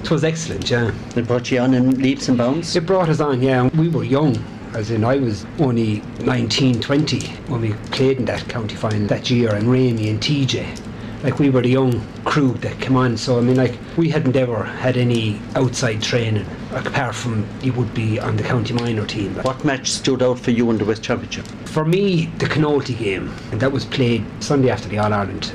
[0.00, 0.92] it was excellent, yeah.
[1.16, 2.74] It brought you on in leaps and bounds?
[2.76, 3.68] It brought us on, yeah.
[3.76, 4.36] We were young,
[4.74, 9.30] as in I was only 19, 20 when we played in that county final that
[9.30, 10.80] year, and Ramey and TJ.
[11.24, 14.36] Like we were the young crew that came on, so I mean, like we hadn't
[14.36, 19.34] ever had any outside training apart from you would be on the county minor team.
[19.42, 21.44] What match stood out for you in the West Championship?
[21.66, 25.52] For me, the Clonoulty game, and that was played Sunday after the All Ireland,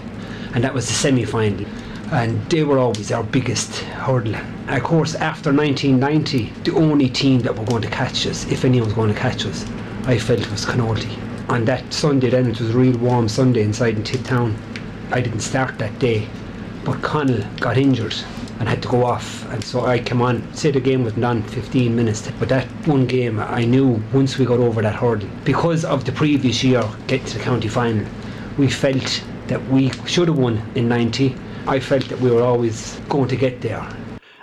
[0.54, 1.66] and that was the semi final
[2.12, 4.36] and they were always our biggest hurdle.
[4.68, 8.88] Of course, after 1990, the only team that were going to catch us, if anyone
[8.88, 9.66] was going to catch us,
[10.06, 11.18] I felt was Clonoulty.
[11.50, 14.58] On that Sunday, then it was a real warm Sunday inside in Tiptown.
[15.12, 16.28] I didn't start that day,
[16.84, 18.16] but Conal got injured
[18.60, 20.54] and had to go off, and so I came on.
[20.54, 24.46] Say the game was done 15 minutes, but that one game, I knew once we
[24.46, 28.06] got over that hurdle, because of the previous year getting to the county final,
[28.58, 33.00] we felt that we should have won in 90 I felt that we were always
[33.08, 33.88] going to get there.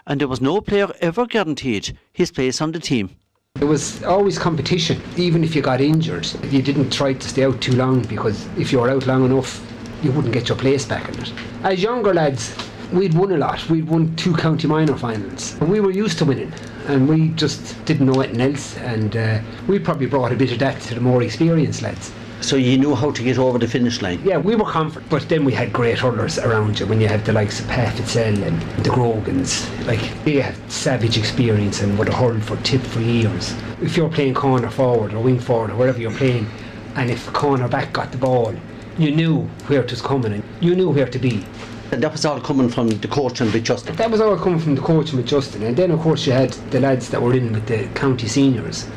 [0.07, 3.11] And there was no player ever guaranteed his place on the team.
[3.57, 6.27] There was always competition, even if you got injured.
[6.51, 9.65] You didn't try to stay out too long because if you were out long enough,
[10.03, 11.33] you wouldn't get your place back in it.
[11.63, 12.57] As younger lads,
[12.91, 13.69] we'd won a lot.
[13.69, 15.61] We'd won two county minor finals.
[15.61, 16.53] And we were used to winning,
[16.87, 18.79] and we just didn't know anything else.
[18.79, 22.13] And uh, we probably brought a bit of that to the more experienced lads.
[22.41, 24.21] So you knew how to get over the finish line?
[24.25, 27.25] Yeah, we were confident, but then we had great hurlers around you when you had
[27.25, 29.69] the likes of Pat Fitzell and the Grogans.
[29.87, 33.55] Like, they had savage experience and would have hurled for tip for years.
[33.83, 36.49] If you're playing corner forward or wing forward or wherever you're playing,
[36.97, 38.55] and if corner back got the ball,
[38.99, 41.45] you knew where it was coming and you knew where to be.
[41.93, 43.97] And that was all coming from the coach and with Justin?
[43.97, 45.63] That was all coming from the coach and with Justin.
[45.65, 48.89] And then, of course, you had the lads that were in with the county seniors.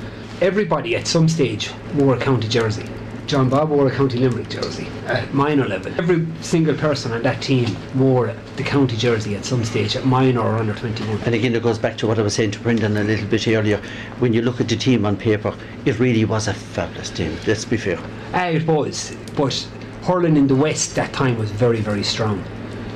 [0.42, 2.86] Everybody at some stage wore a county jersey.
[3.26, 5.94] John Bob wore a County Limerick jersey at minor level.
[5.98, 10.42] Every single person on that team wore the county jersey at some stage at minor
[10.42, 11.22] or under 21.
[11.22, 13.48] And again, it goes back to what I was saying to Brendan a little bit
[13.48, 13.82] earlier.
[14.20, 15.56] When you look at the team on paper,
[15.86, 17.98] it really was a fabulous team, let's be fair.
[18.34, 19.16] Ah, it was.
[19.36, 19.68] But
[20.02, 22.44] hurling in the West that time was very, very strong.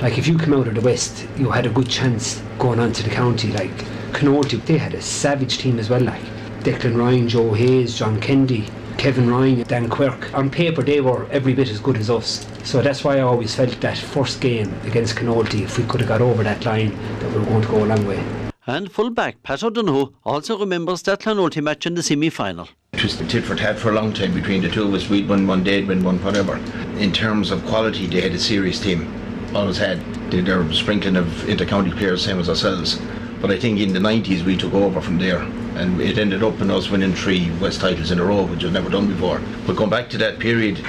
[0.02, 2.92] Like if you come out of the West, you had a good chance going on
[2.92, 3.54] to the county.
[3.54, 3.76] Like
[4.12, 6.02] Clonoulty, they had a savage team as well.
[6.02, 6.22] Like
[6.64, 10.34] Declan Ryan, Joe Hayes, John Kendi, Kevin Ryan, Dan Quirk.
[10.34, 12.48] On paper, they were every bit as good as us.
[12.64, 16.10] So that's why I always felt that first game against Clonoulty, if we could have
[16.10, 18.24] got over that line, that we were going to go a long way.
[18.66, 22.68] And fullback Pat O'Donoghue also remembers that Clonoulty match in the semi final.
[22.94, 25.08] It was tit for tat for a long time between the two of us.
[25.08, 26.58] We'd win one, they'd win one, whatever.
[26.98, 29.14] In terms of quality, they had a serious team.
[29.54, 30.00] Always had.
[30.32, 33.00] They, they're sprinkling of inter-county players, same as ourselves.
[33.40, 36.60] But I think in the 90s we took over from there and it ended up
[36.62, 39.42] in us winning three West titles in a row, which was never done before.
[39.66, 40.84] But going back to that period,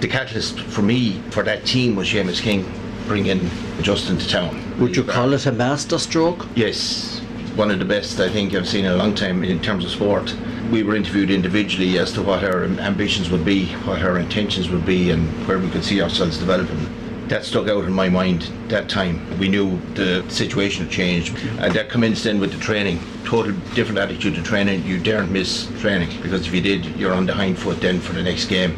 [0.00, 2.70] the catalyst for me, for that team, was Seamus King
[3.06, 4.78] bringing Justin to town.
[4.78, 6.46] Would you call it a master stroke?
[6.54, 7.20] Yes,
[7.56, 9.90] one of the best I think I've seen in a long time in terms of
[9.90, 10.34] sport.
[10.70, 14.84] We were interviewed individually as to what our ambitions would be, what our intentions would
[14.84, 16.97] be, and where we could see ourselves developing
[17.28, 19.38] that stuck out in my mind that time.
[19.38, 23.00] We knew the situation had changed, and that commenced then with the training.
[23.24, 24.84] Total different attitude to training.
[24.84, 28.12] You daren't miss training because if you did, you're on the hind foot then for
[28.12, 28.76] the next game.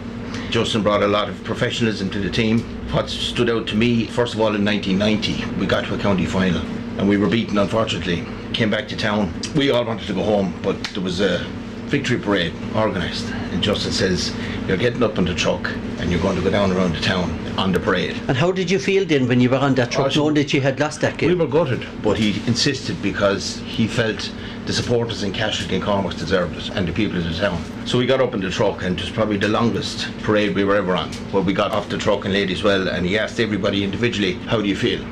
[0.51, 2.61] Justin brought a lot of professionalism to the team.
[2.93, 6.27] What stood out to me, first of all, in 1990, we got to a county
[6.27, 6.61] final
[6.99, 8.27] and we were beaten, unfortunately.
[8.53, 9.33] Came back to town.
[9.55, 11.47] We all wanted to go home, but there was a
[11.91, 13.27] victory parade organised.
[13.53, 14.33] And Justin says,
[14.69, 17.31] You're getting up on the truck and you're going to go down around the town
[17.59, 18.17] on the parade.
[18.29, 20.61] And how did you feel then when you were on that truck, knowing that you
[20.61, 21.31] had lost that game?
[21.31, 24.33] We were gutted, but he insisted because he felt
[24.67, 27.63] the supporters in Cashel and Cormac deserved it and the people of the town.
[27.87, 30.65] So we got up in the truck and it was probably the longest parade we
[30.65, 31.13] were ever on.
[31.33, 34.61] Where we got off the truck and ladies well and he asked everybody individually, How
[34.61, 35.03] do you feel?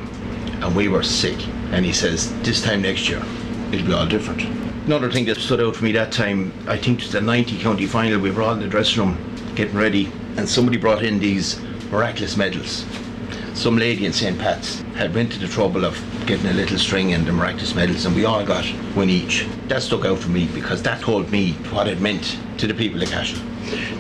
[0.63, 1.45] And we were sick.
[1.73, 3.23] And he says, This time next year,
[3.73, 4.68] it'll be all different.
[4.89, 7.59] Another thing that stood out for me that time, I think it was the 90
[7.59, 11.19] county final, we were all in the dressing room getting ready, and somebody brought in
[11.19, 12.87] these miraculous medals.
[13.53, 14.39] Some lady in St.
[14.39, 18.07] Pat's had went to the trouble of getting a little string and the miraculous medals,
[18.07, 18.65] and we all got
[18.97, 19.47] one each.
[19.67, 23.03] That stuck out for me because that told me what it meant to the people
[23.03, 23.43] of Cashel.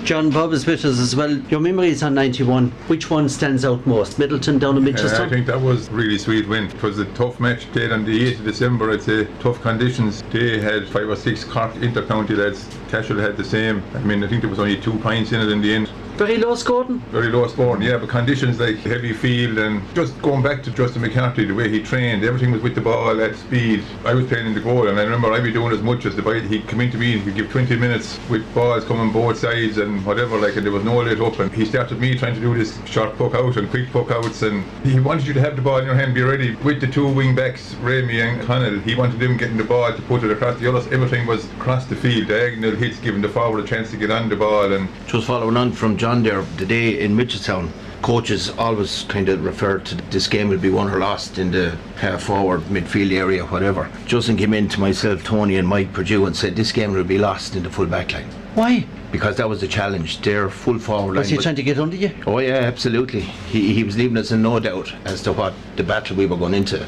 [0.04, 1.30] John Bob is with us as well.
[1.30, 4.18] Your memories on 91, which one stands out most?
[4.18, 5.22] Midleton down in Manchester?
[5.22, 6.64] Uh, I think that was really sweet win.
[6.64, 9.26] It was a tough match played on the 8th of December, I'd say.
[9.40, 10.22] Tough conditions.
[10.30, 12.66] They had five or six Cork inter-county lads.
[12.88, 13.82] Cashel had the same.
[13.94, 15.90] I mean, I think there was only two points in it in the end.
[16.18, 16.98] Very low scoring?
[17.12, 21.02] Very low scoring, yeah, but conditions like heavy field and just going back to Justin
[21.02, 23.84] McCarthy, the way he trained, everything was with the ball at speed.
[24.04, 26.16] I was playing in the goal and I remember I'd be doing as much as
[26.16, 29.38] the boy, he'd come into me and he'd give 20 minutes with balls coming both
[29.38, 31.38] sides and whatever, like, and there was no let up.
[31.38, 34.42] And he started me trying to do this short puck out and quick puck outs
[34.42, 36.56] and he wanted you to have the ball in your hand, be ready.
[36.56, 40.02] With the two wing backs, Ramey and Conal, he wanted them getting the ball to
[40.02, 40.88] put it across the others.
[40.88, 44.28] Everything was across the field, diagonal hits, giving the forward a chance to get on
[44.28, 44.72] the ball.
[44.72, 47.70] And just following on from John there, the day in Mitchelstown,
[48.02, 51.76] coaches always kind of referred to this game will be won or lost in the
[51.96, 53.90] half forward, midfield area, whatever.
[54.06, 57.18] Justin came in to myself, Tony, and Mike Purdue and said this game will be
[57.18, 58.28] lost in the full back line.
[58.54, 58.86] Why?
[59.12, 60.20] Because that was the challenge.
[60.22, 61.18] Their full forward line.
[61.18, 62.10] Was he trying to get under you?
[62.26, 63.20] Oh, yeah, absolutely.
[63.20, 66.36] He, he was leaving us in no doubt as to what the battle we were
[66.36, 66.86] going into.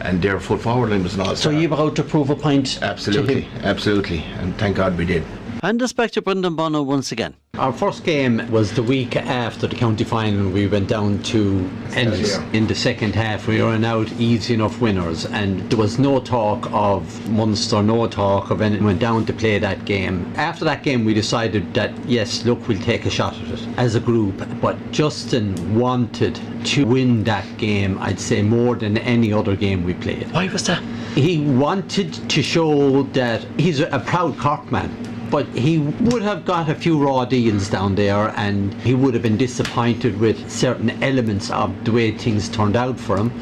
[0.00, 2.36] And their full forward line was not So uh, you were out to prove a
[2.36, 2.82] point?
[2.82, 4.22] Absolutely, absolutely.
[4.40, 5.24] And thank God we did.
[5.64, 7.36] And us back to Brendan Bonnar once again.
[7.56, 10.50] Our first game was the week after the county final.
[10.50, 13.46] We went down to Ennis in the second half.
[13.46, 18.50] We were out easy enough winners, and there was no talk of Munster, no talk
[18.50, 18.84] of anything.
[18.84, 20.32] Went down to play that game.
[20.34, 23.94] After that game, we decided that yes, look, we'll take a shot at it as
[23.94, 24.44] a group.
[24.60, 27.98] But Justin wanted to win that game.
[28.00, 30.28] I'd say more than any other game we played.
[30.32, 30.82] Why was that?
[31.14, 36.68] He wanted to show that he's a proud Cork man but he would have got
[36.68, 41.50] a few raw deals down there and he would have been disappointed with certain elements
[41.50, 43.32] of the way things turned out for him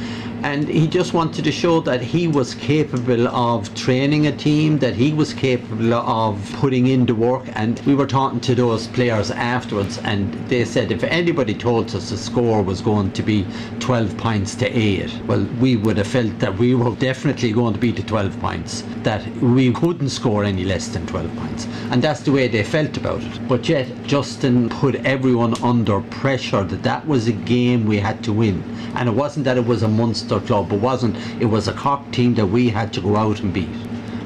[0.43, 4.95] and he just wanted to show that he was capable of training a team, that
[4.95, 7.45] he was capable of putting in the work.
[7.55, 12.11] And we were talking to those players afterwards, and they said if anybody told us
[12.11, 13.47] the score was going to be
[13.81, 17.81] 12 points to 8, well, we would have felt that we were definitely going to
[17.81, 21.67] be the 12 points, that we couldn't score any less than 12 points.
[21.91, 23.49] And that's the way they felt about it.
[23.49, 28.33] But yet, Justin put everyone under pressure that that was a game we had to
[28.33, 28.63] win.
[28.95, 29.89] And it wasn't that it was a
[30.31, 31.17] Munster club, it wasn't.
[31.41, 33.69] It was a Cork team that we had to go out and beat.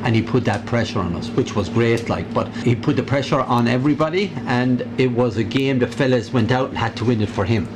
[0.02, 3.02] And he put that pressure on us, which was great, like, but he put the
[3.02, 7.06] pressure on everybody, and it was a game the fellas went out and had to
[7.06, 7.66] win it for him.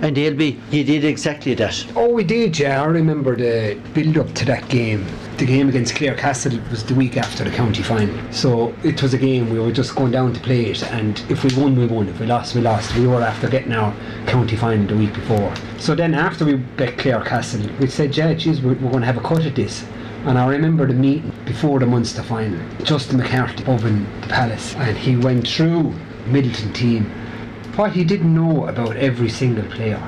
[0.00, 1.84] And Ailbe, you did exactly that.
[1.96, 2.80] Oh, we did, yeah.
[2.82, 5.04] I remember the build up to that game.
[5.42, 8.16] The game against Clarecastle was the week after the county final.
[8.32, 11.42] So it was a game we were just going down to play it, and if
[11.42, 12.06] we won, we won.
[12.08, 12.94] If we lost, we lost.
[12.94, 13.92] We were after getting our
[14.28, 15.52] county final the week before.
[15.78, 19.16] So then after we bet Clarecastle, we said, yeah, geez, we're, we're going to have
[19.16, 19.84] a cut at this.
[20.26, 24.76] And I remember the meeting before the Munster final, Justin McCarthy up in the Palace,
[24.76, 25.92] and he went through
[26.26, 27.10] Midleton team
[27.74, 30.00] what he didn't know about every single player.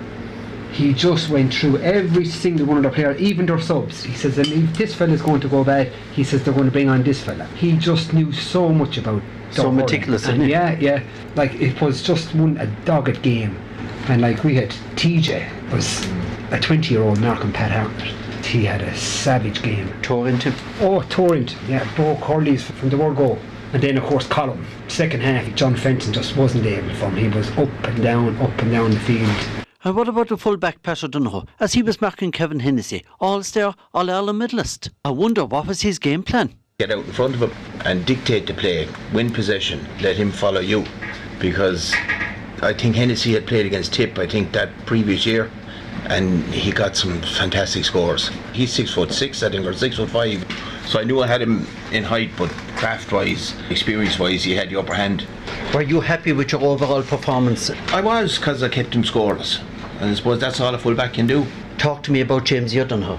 [0.75, 4.03] He just went through every single one of their players, even their subs.
[4.03, 6.73] He says, and if this fella's going to go bad, he says they're going to
[6.73, 7.45] bring on this fella.
[7.55, 9.23] He just knew so much about.
[9.53, 10.51] So meticulous, And isn't he?
[10.51, 11.05] Yeah, yeah.
[11.37, 13.57] Like it was just one a dogged game,
[14.09, 16.05] and like we had TJ was
[16.51, 18.13] a 20 year old Malcolm Pat Hartnett.
[18.45, 19.89] He had a savage game.
[20.03, 20.55] Torrington.
[20.81, 23.39] Oh, Torrington, yeah, broke Corley's from the word go.
[23.73, 24.65] And then, of course, Colm.
[24.89, 27.17] Second half, John Fenton just wasn't able for him.
[27.17, 29.64] He was up and down, up and down the field.
[29.87, 31.45] And what about the fullback Patrick Donoghue?
[31.61, 34.89] As he was marking Kevin Hennessy, All-Star, All-Ireland medalist.
[35.05, 36.55] I wonder what was his game plan?
[36.79, 37.53] Get out in front of him
[37.85, 40.87] and dictate the play, win possession, let him follow you.
[41.39, 41.95] Because
[42.63, 45.51] I think Hennessy had played against Tip, I think, that previous year,
[46.07, 48.31] and he got some fantastic scores.
[48.55, 50.47] He's six foot six, I think, or six foot five.
[50.87, 54.71] So I knew I had him in height, but craft wise, experience wise, he had
[54.71, 55.27] the upper hand.
[55.75, 57.71] Were you happy with your overall performance?
[57.89, 59.63] I was, because I kept him scoreless.
[60.01, 61.47] And I suppose that's all a fullback can do.
[61.79, 63.19] Talk to me about James O'Donoghue.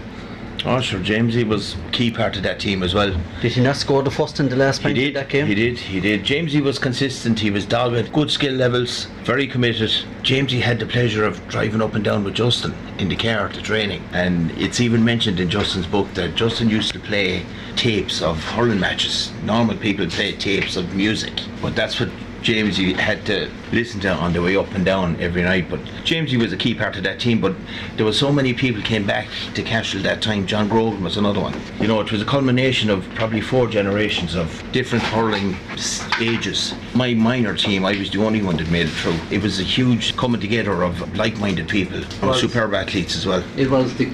[0.68, 3.16] Oh, sure, James, he was key part of that team as well.
[3.40, 5.46] Did he not score the first and the last He did, that game?
[5.46, 6.24] he did, he did.
[6.24, 9.92] Jamesy was consistent, he was dogged, good skill levels, very committed.
[10.24, 13.62] Jamesy had the pleasure of driving up and down with Justin in the car to
[13.62, 14.04] training.
[14.12, 18.80] And it's even mentioned in Justin's book that Justin used to play tapes of hurling
[18.80, 19.32] matches.
[19.44, 22.10] Normal people play tapes of music, but that's what
[22.46, 25.68] Jamesy had to listen to on the way up and down every night.
[25.68, 27.42] But Jamesy was a key part of that team.
[27.42, 27.56] But
[27.96, 30.46] there were so many people came back to Cashel that time.
[30.46, 31.60] John Grogan was another one.
[31.80, 35.58] You know, it was a culmination of probably four generations of different hurling
[36.22, 36.76] ages.
[36.94, 39.18] My minor team, I was the only one that made it through.
[39.32, 43.44] It was a huge coming together of like-minded people and superb athletes as well.
[43.58, 44.06] It was the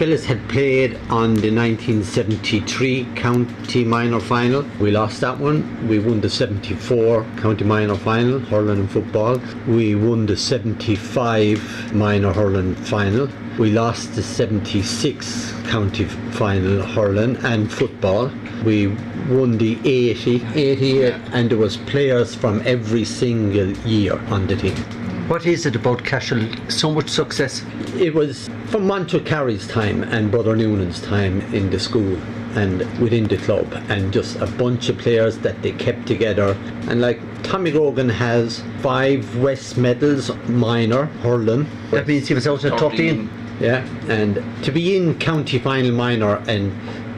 [0.00, 4.64] Phyllis had played on the 1973 county minor final.
[4.80, 5.86] We lost that one.
[5.88, 9.38] We won the 74 county minor final, hurling and football.
[9.68, 13.28] We won the 75 minor hurling final.
[13.58, 18.30] We lost the 76 county final hurling and football.
[18.64, 18.86] We
[19.28, 24.99] won the 80, 88, and there was players from every single year on the team.
[25.30, 26.44] What is it about Cashel?
[26.68, 27.64] So much success.
[27.96, 32.16] It was from Monto Carey's time and Brother Noonan's time in the school
[32.56, 36.56] and within the club, and just a bunch of players that they kept together.
[36.88, 41.68] And like Tommy Grogan has five West medals, minor hurling.
[41.92, 43.30] That means he was out at 13.
[43.60, 46.72] Yeah, and to be in county final minor and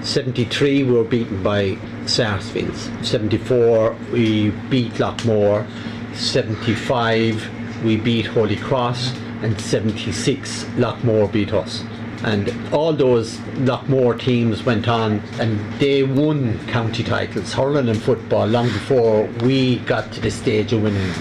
[0.05, 2.91] 73 we were beaten by Sarsfields.
[3.01, 5.67] 74 we beat Loughmore.
[6.15, 11.85] 75 we beat Holy Cross and 76 Loughmore beat us.
[12.25, 18.47] And all those Loughmore teams went on and they won county titles, hurling and football,
[18.47, 21.13] long before we got to the stage of winning.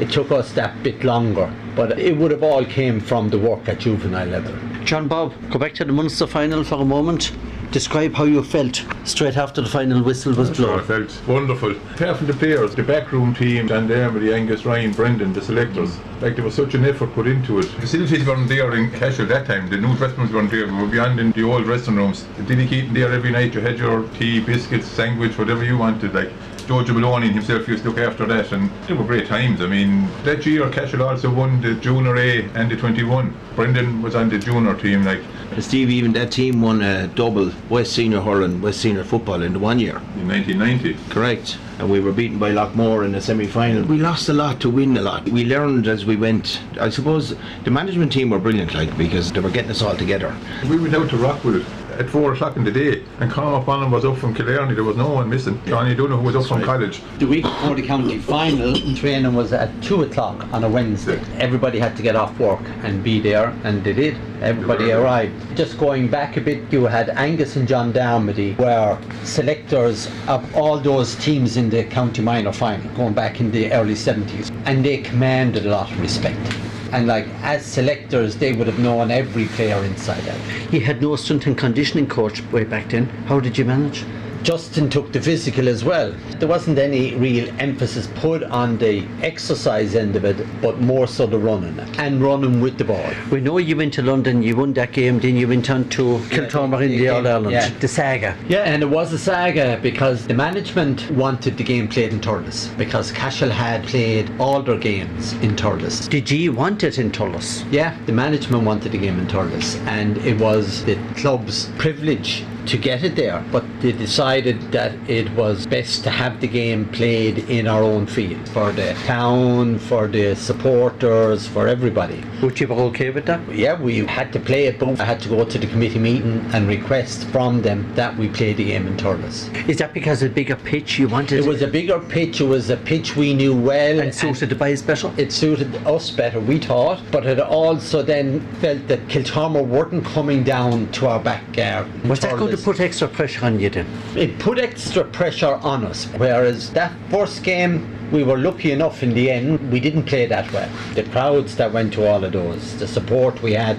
[0.00, 3.68] It took us that bit longer, but it would have all came from the work
[3.68, 4.54] at juvenile level.
[4.84, 7.32] John Bob, go back to the Munster final for a moment.
[7.70, 11.72] Describe how you felt straight after the final whistle was Sure, I felt wonderful.
[11.72, 16.36] Apart from the players, the backroom team, John Dermody, Angus Ryan, Brendan, the selectors, like
[16.36, 17.66] there was such an effort put into it.
[17.66, 19.68] Facilities weren't there in Cashel that time.
[19.68, 20.66] The new dressing rooms weren't there.
[20.66, 22.26] We were beyond in the old dressing rooms.
[22.38, 23.52] The Dilly Keaton there every night.
[23.52, 26.14] You had your tea, biscuits, sandwich, whatever you wanted.
[26.14, 26.32] Like
[26.68, 29.62] George Maloney and himself used to look after that, and they were great times.
[29.62, 33.34] I mean, that year Cashel also won the Junior A and the 21.
[33.56, 35.02] Brendan was on the junior team.
[35.02, 39.42] Like And Steve, even that team won a double West Senior Hurling, West Senior Football
[39.42, 39.96] in the one year.
[40.20, 40.94] in 1990.
[41.08, 41.56] Correct.
[41.78, 43.84] And we were beaten by Loughmore in the semi final.
[43.84, 45.26] We lost a lot to win a lot.
[45.26, 46.60] We learned as we went.
[46.78, 50.36] I suppose the management team were brilliant, like, because they were getting us all together.
[50.68, 51.62] We went out to Rockwell
[51.98, 54.74] at four o'clock in the day, and Conal Bonnar was up from Killarney.
[54.74, 55.60] There was no one missing.
[55.66, 57.02] Johnny who was up from college.
[57.18, 61.20] The week before the county final, training was at 2 o'clock on a Wednesday.
[61.38, 64.16] Everybody had to get off work and be there, and they did.
[64.40, 65.56] Everybody arrived.
[65.56, 70.78] Just going back a bit, you had Angus and John Darmody were selectors of all
[70.78, 74.98] those teams in the county minor final, going back in the early 70s, and they
[74.98, 76.67] commanded a lot of respect.
[76.92, 80.40] And like as selectors, they would have known every player inside out.
[80.70, 83.06] He had no strength and conditioning coach way back then.
[83.26, 84.04] How did you manage?
[84.48, 86.10] Justin took the physical as well.
[86.38, 91.26] There wasn't any real emphasis put on the exercise end of it, but more so
[91.26, 93.10] the running and running with the ball.
[93.30, 96.16] We know you went to London, you won that game, then you went on to
[96.30, 97.50] Kiltormer in the All Ireland.
[97.50, 97.68] Yeah.
[97.78, 98.38] The saga.
[98.48, 102.74] Yeah, and it was a saga because the management wanted the game played in Thurles
[102.78, 106.08] because Cashel had played all their games in Thurles.
[106.08, 107.70] Did you want it in Thurles?
[107.70, 112.76] Yeah, the management wanted the game in Thurles, and it was the club's privilege to
[112.76, 117.38] get it there, but they decided that it was best to have the game played
[117.50, 122.22] in our own field for the town, for the supporters, for everybody.
[122.42, 123.40] Would you be okay with that?
[123.50, 126.44] Yeah, we had to play it, but I had to go to the committee meeting
[126.52, 129.48] and request from them that we play the game in Thurles.
[129.66, 131.38] Is that because of a bigger pitch you wanted?
[131.38, 134.00] It was a bigger pitch, it was a pitch we knew well.
[134.00, 135.10] And suited the boys better?
[135.16, 140.44] It suited us better, we thought, but it also then felt that Kiltormer weren't coming
[140.44, 142.06] down to our back garden.
[142.08, 143.86] Was that going to put extra pressure on you then?
[144.16, 149.12] It put extra pressure on us, whereas that first game we were lucky enough in
[149.12, 152.78] the end we didn't play that well the crowds that went to all of those
[152.78, 153.76] the support we had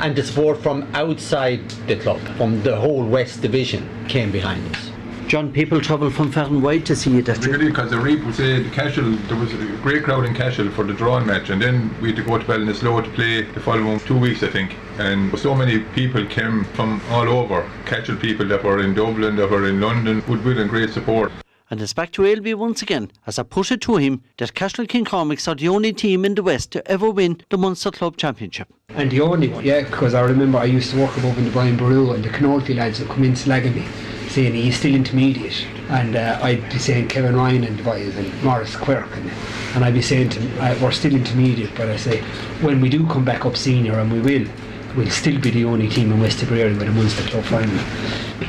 [0.00, 4.91] and the support from outside the club from the whole west division came behind us
[5.32, 8.22] John, people travel from far and wide to see you that Really, because the Reap
[8.22, 11.48] would say the Cashel, there was a great crowd in Cashel for the drawn match,
[11.48, 14.48] and then we had to go to Ballinasloe to play the following two weeks, I
[14.48, 14.76] think.
[14.98, 17.66] And so many people came from all over.
[17.86, 21.32] Cashel people that were in Dublin, that were in London, goodwill and great support.
[21.70, 24.84] And it's back to Ailbe once again as I put it to him that Cashel
[24.84, 28.18] King Cormacs are the only team in the West to ever win the Munster Club
[28.18, 28.68] Championship.
[28.90, 31.50] And the only one, yeah, because I remember I used to work above in the
[31.52, 33.86] Brian Boru and the Clonoulty lads would come in slagging me,
[34.32, 35.66] saying he's still intermediate.
[35.88, 39.30] And uh, I'd be saying Kevin Ryan and boys and Morris Quirk, and,
[39.74, 42.22] and I'd be saying to uh, we're still intermediate, but I say,
[42.62, 44.50] when we do come back up senior, and we will,
[44.96, 47.78] we'll still be the only team in West Tipperary with a Munster Club final.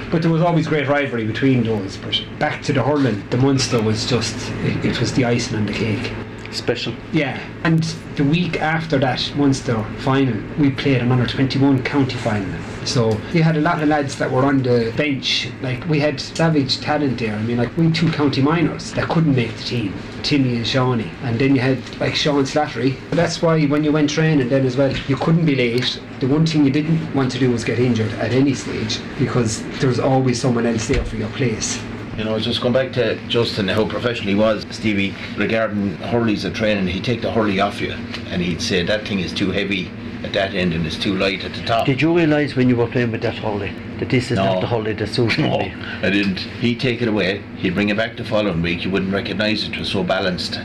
[0.09, 1.97] But there was always great rivalry between those.
[1.97, 5.65] But back to the hurling, the Munster was just, it, it was the icing on
[5.65, 6.13] the cake.
[6.53, 6.93] Special.
[7.11, 7.83] Yeah, and
[8.15, 12.59] the week after that Munster final, we played an under 21 county final.
[12.85, 15.49] So we had a lot of lads that were on the bench.
[15.61, 17.35] Like we had savage talent there.
[17.35, 21.11] I mean, like we two county minors that couldn't make the team, Timmy and Shawnee.
[21.23, 22.97] And then you had like Sean Slattery.
[23.11, 25.99] That's why when you went training then as well, you couldn't be late.
[26.19, 29.63] The one thing you didn't want to do was get injured at any stage because
[29.79, 31.81] there's always someone else there for your place.
[32.17, 36.53] You know, just going back to Justin, how professional he was, Stevie, regarding hurleys at
[36.53, 37.91] training, he'd take the hurley off you
[38.27, 39.89] and he'd say that thing is too heavy
[40.23, 41.87] at that end and it's too light at the top.
[41.87, 44.45] Did you realise when you were playing with that hurley that this is No.
[44.45, 45.73] not the hurley that suited No, me?
[46.03, 46.37] I didn't.
[46.39, 49.73] He'd take it away, he'd bring it back the following week, you wouldn't recognise it,
[49.73, 50.55] it was so balanced.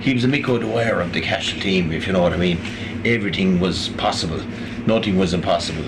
[0.00, 2.58] He was a Micko Dwyer of the Cashel team, if you know what I mean.
[3.04, 4.40] Everything was possible,
[4.86, 5.84] nothing was impossible.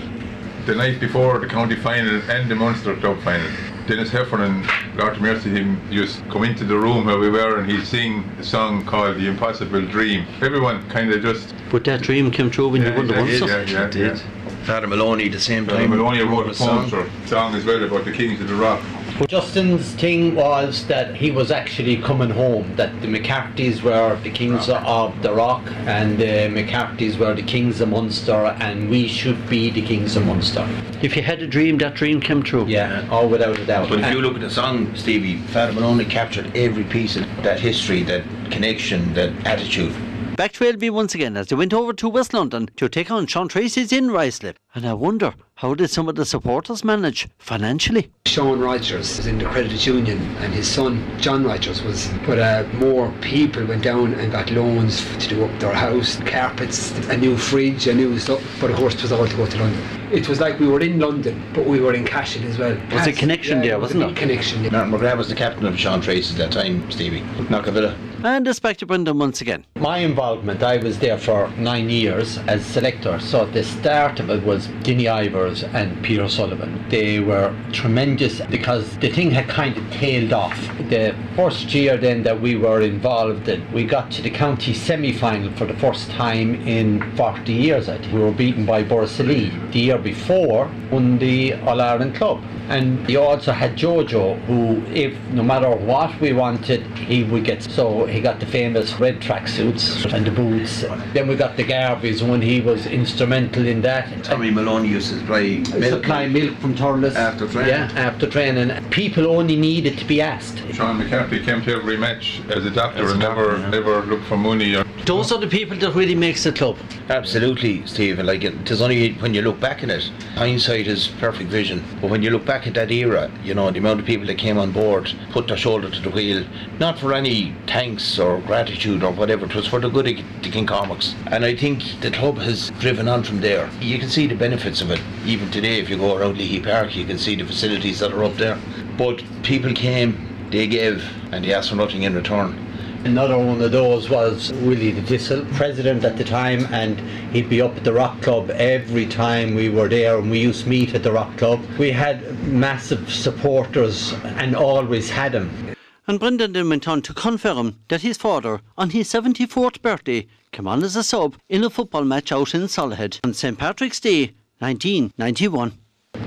[0.67, 3.51] The night before the county final and the Munster Club final,
[3.87, 4.66] Dennis Heffernan,
[4.97, 8.43] Lord Mercy, him just come into the room where we were and he'd sing a
[8.43, 10.26] song called The Impossible Dream.
[10.43, 13.47] Everyone kind of just But that dream came true when you won the yeah, Munster.
[13.47, 14.16] yeah, yeah, yeah.
[14.64, 15.91] Father Maloney, the same Father time.
[15.91, 16.91] Maloney wrote a song.
[16.91, 18.82] poem for song as well about the Kings of the Rock.
[19.19, 24.31] But Justin's thing was that he was actually coming home, that the McCarthy's were the
[24.31, 29.49] kings of the rock and the McCarthy's were the kings of Munster and we should
[29.49, 30.69] be the kings of Munster.
[31.01, 32.67] If you had a dream, that dream came true.
[32.67, 33.89] Yeah, all without a doubt.
[33.89, 37.59] But if you look at the song, Stevie, Father only captured every piece of that
[37.59, 39.95] history, that connection, that attitude.
[40.37, 43.26] Back to Ailbe once again as they went over to West London to take on
[43.26, 44.57] Sean Treacy's in Ruislip.
[44.74, 48.11] And I wonder, how did some of the supporters manage financially?
[48.26, 52.64] Sean Rogers was in the credit union and his son John Rogers was but uh,
[52.74, 57.39] more people went down and got loans to do up their house carpets a new
[57.39, 59.80] fridge a new stuff but of course it was all to go to London
[60.12, 63.07] it was like we were in London but we were in Cashel as well Was
[63.07, 64.20] a connection there, it was wasn't a big it?
[64.20, 64.70] connection yeah.
[64.70, 67.22] Martin McGrath was the captain of Sean Tracy at that time, Stevie.
[67.49, 67.97] Knockavilla.
[68.25, 69.67] And Inspector Brendan once again.
[69.77, 73.21] My involvement, I was there for nine years as selector.
[73.21, 76.83] So at the start of it was Dinny Ivers and Peter Sullivan.
[76.89, 80.59] They were tremendous because the thing had kind of tailed off.
[80.89, 85.53] The first year then that we were involved in, we got to the county semi-final
[85.53, 87.89] for the first time in 40 years.
[87.91, 89.73] I think we were beaten by Borris-Ileigh.
[89.73, 92.43] The year before, won the All Ireland Club.
[92.69, 97.62] And you also had Jojo, who, if no matter what we wanted, he would get.
[97.62, 100.83] So he got the famous red tracksuits and the boots.
[101.13, 104.25] Then we got the Garveys when he was instrumental in that.
[104.25, 106.03] Tommy Maloney used to supply milk.
[106.03, 107.15] Supply milk from Thurles.
[107.15, 107.69] After training.
[107.71, 108.91] Yeah, after training.
[108.91, 110.59] People only needed to be asked.
[110.73, 113.71] Sean McCarthy came to every match as a doctor As a and never doctor, yeah.
[113.71, 114.75] never looked for money.
[114.77, 116.77] Or, Those are the people that really makes the club.
[117.09, 118.19] Absolutely, Steve.
[118.19, 120.05] and Like it is only when you look back at it,
[120.35, 121.85] hindsight is perfect vision.
[122.01, 124.39] But when you look back at that era, you know the amount of people that
[124.39, 126.45] came on board, put their shoulder to the wheel,
[126.79, 129.47] not for any thanks or gratitude or whatever.
[129.47, 131.14] It was for the good of the King Cormac's.
[131.28, 133.70] And I think the club has driven on from there.
[133.80, 135.01] You can see the benefits of it.
[135.24, 138.24] Even today, if you go around Leahy Park, you can see the facilities that are
[138.24, 138.59] up there.
[138.99, 142.62] But people came, they gave, and they asked for nothing in return.
[143.05, 146.99] Another one of those was Willie the Thistle, president at the time, and
[147.32, 150.64] he'd be up at the Rock Club every time we were there, and we used
[150.64, 151.64] to meet at the Rock Club.
[151.78, 155.76] We had massive supporters and always had them.
[156.09, 160.85] And Brendan went on to confirm that his father, on his 74th birthday, came on
[160.85, 165.73] as a sub in a football match out in Solohead on St Patrick's Day 1991.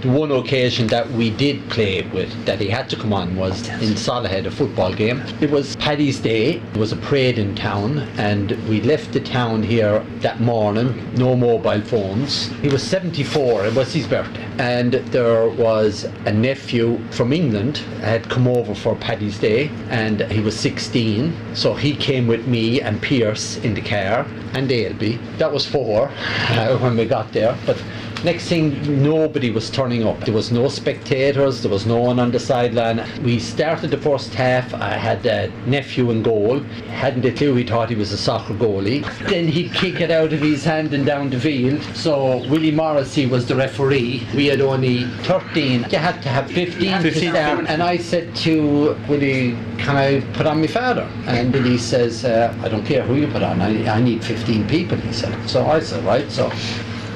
[0.02, 3.68] The one occasion that we did play with that he had to come on was
[3.68, 5.22] in Solohead, a football game.
[5.42, 6.62] It was Paddy's Day.
[6.74, 11.14] It was a parade in town, and we left the town here that morning.
[11.16, 12.48] No mobile phones.
[12.62, 13.66] He was 74.
[13.66, 18.96] It was his birthday, and there was a nephew from England had come over for
[18.96, 21.56] Paddy's Day, and he was 16.
[21.56, 25.20] So he came with me and Pierce in the car, and Ailbe.
[25.40, 26.08] That was four
[26.50, 27.84] uh, when we got there, but.
[28.24, 30.20] Next thing, nobody was turning up.
[30.26, 31.62] There was no spectators.
[31.62, 33.02] There was no one on the sideline.
[33.24, 34.74] We started the first half.
[34.74, 36.60] I had a nephew in goal.
[36.90, 37.56] Hadn't a clue.
[37.56, 39.06] He thought he was a soccer goalie.
[39.30, 41.82] Then he'd kick it out of his hand and down the field.
[41.96, 44.28] So Willie Morrissey was the referee.
[44.36, 45.86] We had only 13.
[45.90, 47.66] You had to have 15, 15 to start.
[47.70, 52.54] And I said to Willie, "Can I put on my father?" And Willie says, uh,
[52.62, 53.62] "I don't care who you put on.
[53.62, 55.50] I, I need 15 people." He said.
[55.50, 56.52] So I said, "Right." So.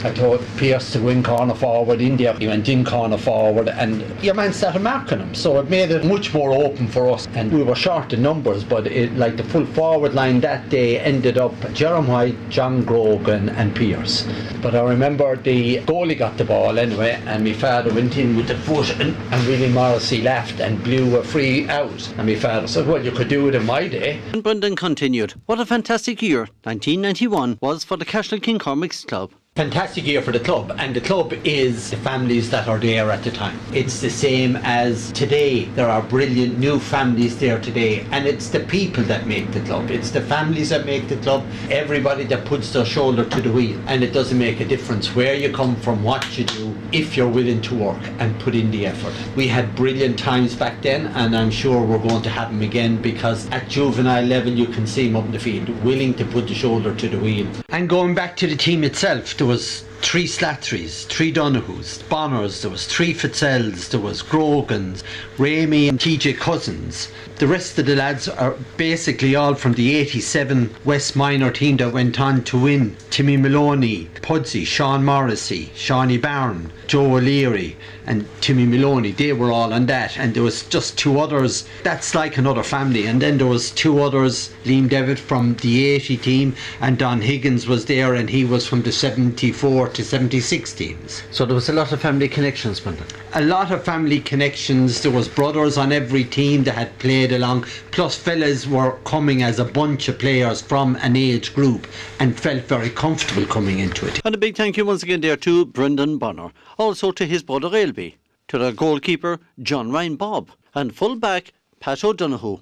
[0.04, 4.34] I thought Pierce to win corner forward, India he went in corner forward, and your
[4.34, 5.34] man started marking him.
[5.34, 7.28] So it made it much more open for us.
[7.36, 11.00] And we were short in numbers, but it like the full forward line that day
[11.00, 14.28] ended up Jerome White, John Grogan, and Pierce.
[14.62, 18.50] But I remember the goalie got the ball anyway, and my father went in with
[18.50, 22.10] the foot, and, and Willie Morrissey left and blew a free out.
[22.18, 24.20] And my father said, Well, you could do it in my day.
[24.34, 29.32] And Brendan continued, What a fantastic year 1991 was for the Cashel King Cormac's club.
[29.56, 33.24] Fantastic year for the club, and the club is the families that are there at
[33.24, 33.56] the time.
[33.72, 35.66] It's the same as today.
[35.76, 39.92] There are brilliant new families there today, and it's the people that make the club.
[39.92, 41.46] It's the families that make the club.
[41.70, 45.36] Everybody that puts their shoulder to the wheel, and it doesn't make a difference where
[45.36, 48.88] you come from, what you do, if you're willing to work and put in the
[48.88, 49.14] effort.
[49.36, 53.00] We had brilliant times back then, and I'm sure we're going to have them again
[53.00, 56.48] because at juvenile level you can see them up in the field, willing to put
[56.48, 57.48] the shoulder to the wheel.
[57.70, 62.72] And going back to the team itself there was three Slatterys, three Donahues, Bonnars, there
[62.72, 65.04] was three Fitzells, there was Grogans,
[65.36, 67.10] Ramey and TJ Cousins.
[67.40, 71.92] The rest of the lads are basically all from the 87 West Minor team that
[71.92, 72.96] went on to win.
[73.10, 77.76] Timmy Maloney, Pudsey, Sean Morrissey, Shawnee Barn, Joe O'Leary
[78.06, 80.18] and Timmy Maloney, they were all on that.
[80.18, 83.06] And there was just two others, that's like another family.
[83.08, 87.68] And then there was two others, Liam Devitt from the 80 team and Don Higgins
[87.68, 91.24] was there and he was from the 74 to 76 teams.
[91.32, 93.08] So there was a lot of family connections, Brendan.
[93.34, 95.02] A lot of family connections.
[95.02, 97.66] There was brothers on every team that had played along.
[97.92, 101.88] Plus fellas were coming as a bunch of players from an age group
[102.20, 104.22] and felt very comfortable coming into it.
[104.26, 106.52] And a big thank you once again there to Brendan Bonnar.
[106.78, 108.16] Also to his brother Ailbe.
[108.50, 110.50] To their goalkeeper John Ryan Bob.
[110.76, 112.60] And fullback Pat O'Donoghue.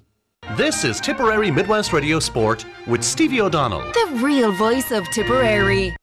[0.57, 3.81] This is Tipperary Midwest Radio Sport with Stevie O'Donnell.
[3.81, 5.95] The real voice of Tipperary.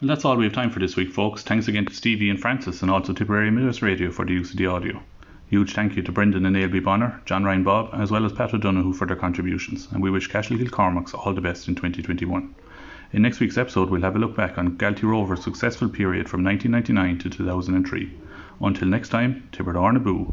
[0.00, 1.42] Well, that's all we have time for this week, folks.
[1.42, 4.58] Thanks again to Stevie and Francis, and also Tipperary Midwest Radio for the use of
[4.58, 5.02] the audio.
[5.48, 8.52] Huge thank you to Brendan and Ailbe Bonnar, John Ryan Bob, as well as Pat
[8.52, 12.54] O'Donoghue for their contributions, and we wish Cashel King Cormacs all the best in 2021.
[13.14, 16.42] In next week's episode, we'll have a look back on Galtee Rovers' successful period from
[16.42, 18.10] 1999 to 2003.
[18.60, 20.32] Until next time, Tiobraid Árann Abú.